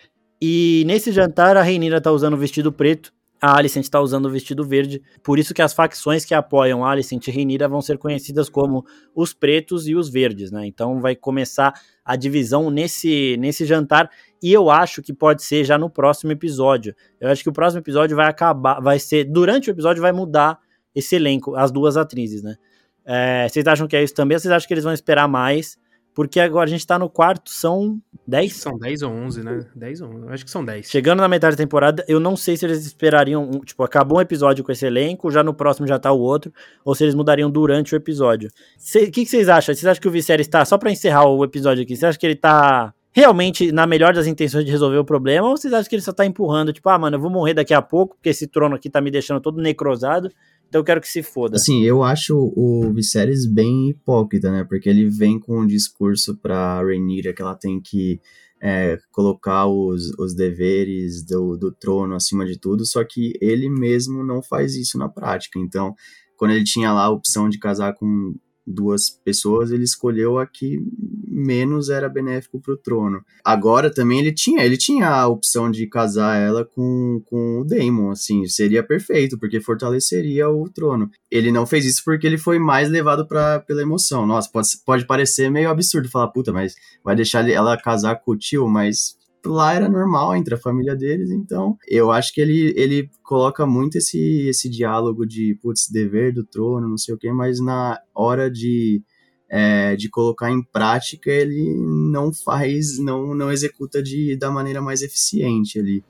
[0.41, 4.31] E nesse jantar, a Rhaenyra tá usando o vestido preto, a Alicent tá usando o
[4.31, 5.01] vestido verde.
[5.23, 8.85] Por isso que as facções que apoiam Alicent e Rhaenyra vão ser conhecidas como
[9.15, 10.67] os pretos e os verdes, né?
[10.67, 11.73] Então vai começar
[12.05, 14.11] a divisão nesse, nesse jantar
[14.43, 16.95] e eu acho que pode ser já no próximo episódio.
[17.21, 20.59] Eu acho que o próximo episódio vai acabar, vai ser durante o episódio vai mudar
[20.95, 22.57] esse elenco, as duas atrizes, né?
[23.05, 24.35] É, vocês acham que é isso também?
[24.37, 25.79] Ou vocês acham que eles vão esperar mais?
[26.19, 28.53] Porque agora a gente tá no quarto, são 10?
[28.53, 29.65] São 10 ou 11, né?
[29.73, 30.91] 10 ou 11, acho que são 10.
[30.91, 34.65] Chegando na metade da temporada, eu não sei se eles esperariam, tipo, acabou um episódio
[34.65, 36.53] com esse elenco, já no próximo já tá o outro,
[36.85, 38.51] ou se eles mudariam durante o episódio.
[38.97, 39.73] O que, vocês acham?
[39.73, 42.27] Vocês acham que o Viserys tá, só pra encerrar o episódio aqui, vocês acham que
[42.27, 45.95] ele tá realmente na melhor das intenções de resolver o problema, ou vocês acham que
[45.95, 48.49] ele só tá empurrando, tipo, ah, mano, eu vou morrer daqui a pouco, porque esse
[48.49, 50.33] trono aqui tá me deixando todo necrosado,
[50.69, 51.57] então eu quero que se foda.
[51.57, 54.65] Assim, eu acho o Viserys bem hipócrita, né?
[54.65, 58.21] Porque ele vem com um discurso pra Rhaenyra que ela tem que
[58.61, 64.23] é, colocar os, os deveres do, do trono acima de tudo, só que ele mesmo
[64.23, 65.59] não faz isso na prática.
[65.59, 65.95] Então,
[66.37, 68.35] quando ele tinha lá a opção de casar com
[68.69, 70.79] duas pessoas, ele escolheu a que
[71.27, 73.25] menos era benéfico para o trono.
[73.45, 78.11] Agora também ele tinha, ele tinha a opção de casar ela com, com o Daemon,
[78.11, 81.11] assim, seria perfeito, porque fortaleceria o trono.
[81.31, 84.27] Ele não fez isso porque ele foi mais levado pra, pela emoção.
[84.27, 88.37] Nossa, pode, pode parecer meio absurdo falar, puta, mas vai deixar ela casar com o
[88.37, 93.11] tio, mas lá era normal entre a família deles, então eu acho que ele, ele
[93.23, 97.61] coloca muito esse, esse diálogo de, putz, dever do trono, não sei o quê, mas
[97.61, 99.03] na hora de,
[99.49, 105.03] é, de colocar em prática ele não faz, não, não executa de, da maneira mais
[105.03, 106.05] eficiente ali.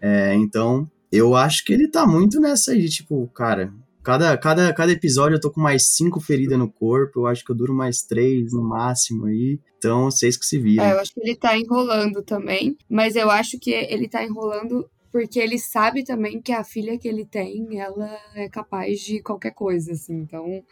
[0.00, 3.72] É, então eu acho que ele tá muito nessa aí, tipo, cara,
[4.04, 7.20] Cada, cada, cada episódio eu tô com mais cinco feridas no corpo.
[7.20, 9.58] Eu acho que eu duro mais três no máximo aí.
[9.78, 10.84] Então, vocês que se viram.
[10.84, 12.76] É, eu acho que ele tá enrolando também.
[12.88, 17.08] Mas eu acho que ele tá enrolando porque ele sabe também que a filha que
[17.08, 20.16] ele tem, ela é capaz de qualquer coisa, assim.
[20.16, 20.62] Então,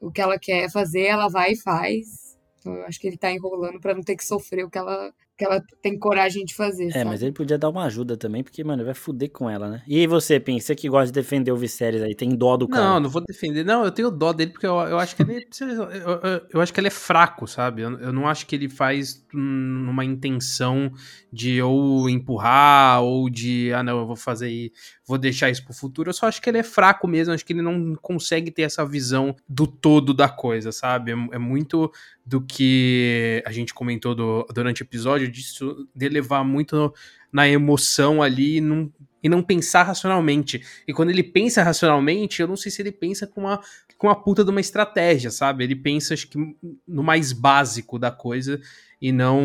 [0.00, 2.38] o que ela quer fazer, ela vai e faz.
[2.60, 5.12] Então, eu acho que ele tá enrolando para não ter que sofrer o que ela
[5.38, 6.88] que ela tem coragem de fazer.
[6.88, 7.04] É, sabe?
[7.04, 9.82] mas ele podia dar uma ajuda também, porque, mano, vai fuder com ela, né?
[9.86, 12.84] E aí você, pensa que gosta de defender o Viserys aí, tem dó do cara?
[12.84, 13.64] Não, não vou defender.
[13.64, 15.46] Não, eu tenho dó dele porque eu, eu acho que ele.
[15.60, 17.82] eu, eu, eu, acho que ele é fraco, sabe?
[17.82, 20.92] Eu, eu, não acho que ele faz numa intenção
[21.32, 24.72] de ou empurrar ou de, ah, não, eu vou fazer
[25.08, 26.10] vou deixar isso pro futuro.
[26.10, 28.84] Eu só acho que ele é fraco mesmo, acho que ele não consegue ter essa
[28.84, 31.12] visão do todo da coisa, sabe?
[31.12, 31.90] É, é muito
[32.26, 36.92] do que a gente comentou do, durante o episódio, disso, de levar muito
[37.32, 40.62] na emoção ali e não, e não pensar racionalmente.
[40.86, 43.60] E quando ele pensa racionalmente, eu não sei se ele pensa com uma,
[43.96, 45.64] com uma puta de uma estratégia, sabe?
[45.64, 46.38] Ele pensa, acho que,
[46.86, 48.60] no mais básico da coisa
[49.00, 49.42] e não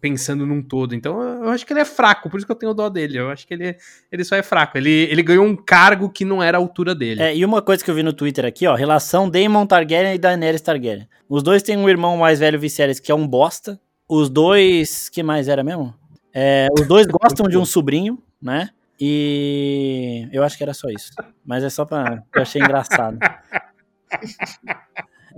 [0.00, 0.94] pensando num todo.
[0.94, 3.18] Então eu acho que ele é fraco, por isso que eu tenho dó dele.
[3.18, 3.76] Eu acho que ele,
[4.10, 4.76] ele só é fraco.
[4.76, 7.22] Ele, ele ganhou um cargo que não era a altura dele.
[7.22, 10.18] É, e uma coisa que eu vi no Twitter aqui, ó, relação Daemon Targaryen e
[10.18, 11.08] Daenerys Targaryen.
[11.28, 13.80] Os dois têm um irmão mais velho, Viserys, que é um bosta.
[14.08, 15.94] Os dois, que mais era mesmo?
[16.32, 18.68] É, os dois gostam de um sobrinho, né?
[19.00, 21.10] E eu acho que era só isso.
[21.44, 22.22] Mas é só pra.
[22.34, 23.18] Eu achei engraçado.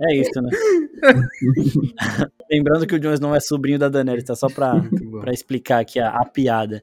[0.01, 0.49] É isso, né?
[2.49, 4.35] Lembrando que o Jones não é sobrinho da Daenerys, tá?
[4.35, 4.75] Só pra,
[5.19, 6.81] pra explicar aqui a, a piada.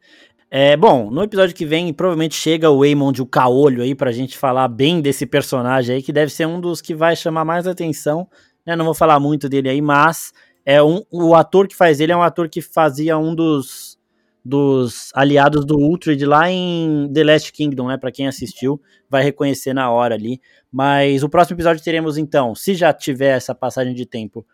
[0.51, 4.37] É, bom, no episódio que vem, provavelmente chega o Aemond, o caolho aí, pra gente
[4.37, 8.28] falar bem desse personagem aí, que deve ser um dos que vai chamar mais atenção.
[8.64, 8.76] Né?
[8.76, 10.32] Não vou falar muito dele aí, mas
[10.66, 13.96] é um, o ator que faz ele é um ator que fazia um dos
[14.44, 17.96] dos aliados do Ultred lá em The Last Kingdom, né?
[17.96, 20.40] Para quem assistiu, vai reconhecer na hora ali.
[20.70, 24.46] Mas o próximo episódio teremos então, se já tiver essa passagem de tempo,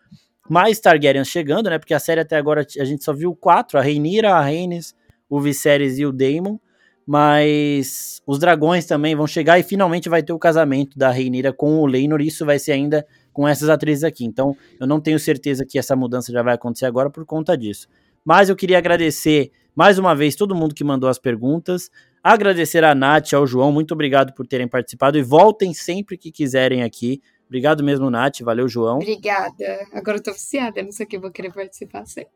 [0.49, 1.77] mais Targaryens chegando, né?
[1.77, 4.95] Porque a série até agora a gente só viu quatro: a Rhaenyra, a Rhaenys,
[5.29, 6.57] o Viserys e o Daemon,
[7.05, 11.79] mas os dragões também vão chegar e finalmente vai ter o casamento da Reinira com
[11.79, 14.23] o Leinor, isso vai ser ainda com essas atrizes aqui.
[14.23, 17.87] Então, eu não tenho certeza que essa mudança já vai acontecer agora por conta disso.
[18.23, 21.89] Mas eu queria agradecer mais uma vez todo mundo que mandou as perguntas.
[22.23, 26.83] Agradecer a Nath, ao João, muito obrigado por terem participado e voltem sempre que quiserem
[26.83, 27.21] aqui.
[27.47, 28.39] Obrigado mesmo, Nath.
[28.41, 28.95] Valeu, João.
[28.95, 29.87] Obrigada.
[29.91, 32.31] Agora eu tô oficiada, não sei o que, vou querer participar sempre.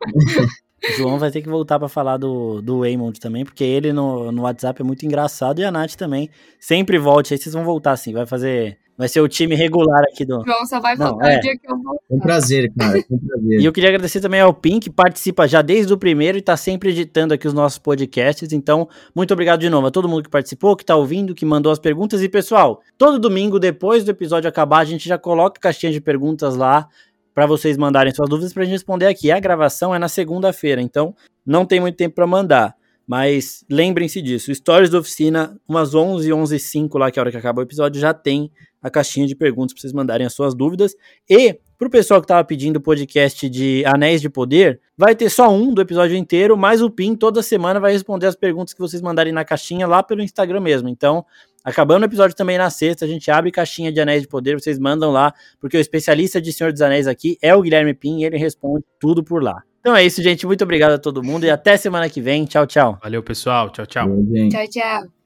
[0.96, 4.42] João vai ter que voltar para falar do, do Waymond também, porque ele no, no
[4.42, 6.30] WhatsApp é muito engraçado e a Nath também.
[6.60, 8.12] Sempre volte, aí vocês vão voltar sim.
[8.12, 8.78] Vai fazer.
[8.98, 10.42] Vai ser o time regular aqui do.
[10.42, 11.36] João só vai voltar é.
[11.36, 12.02] o dia que eu voltar.
[12.08, 12.98] Um prazer, cara.
[13.10, 13.60] Um prazer.
[13.60, 16.56] E eu queria agradecer também ao Pim, que participa já desde o primeiro e tá
[16.56, 18.52] sempre editando aqui os nossos podcasts.
[18.52, 21.70] Então, muito obrigado de novo a todo mundo que participou, que tá ouvindo, que mandou
[21.70, 22.22] as perguntas.
[22.22, 26.56] E, pessoal, todo domingo, depois do episódio acabar, a gente já coloca caixinha de perguntas
[26.56, 26.88] lá
[27.36, 29.30] para vocês mandarem suas dúvidas para a gente responder aqui.
[29.30, 31.14] A gravação é na segunda-feira, então
[31.44, 32.74] não tem muito tempo para mandar.
[33.06, 34.52] Mas lembrem-se disso.
[34.54, 37.62] Stories da oficina, umas 11, 11 5 lá, que é a hora que acaba o
[37.62, 38.50] episódio, já tem
[38.82, 40.96] a caixinha de perguntas para vocês mandarem as suas dúvidas.
[41.28, 45.50] E pro pessoal que estava pedindo o podcast de Anéis de Poder, vai ter só
[45.50, 49.02] um do episódio inteiro, mas o PIN toda semana vai responder as perguntas que vocês
[49.02, 50.88] mandarem na caixinha lá pelo Instagram mesmo.
[50.88, 51.22] Então,
[51.66, 54.78] Acabando o episódio também na sexta, a gente abre caixinha de Anéis de Poder, vocês
[54.78, 58.24] mandam lá, porque o especialista de Senhor dos Anéis aqui é o Guilherme Pim e
[58.24, 59.64] ele responde tudo por lá.
[59.80, 60.46] Então é isso, gente.
[60.46, 62.44] Muito obrigado a todo mundo e até semana que vem.
[62.44, 62.98] Tchau, tchau.
[63.02, 63.70] Valeu, pessoal.
[63.70, 64.06] Tchau, tchau.
[64.48, 65.06] Tchau, tchau.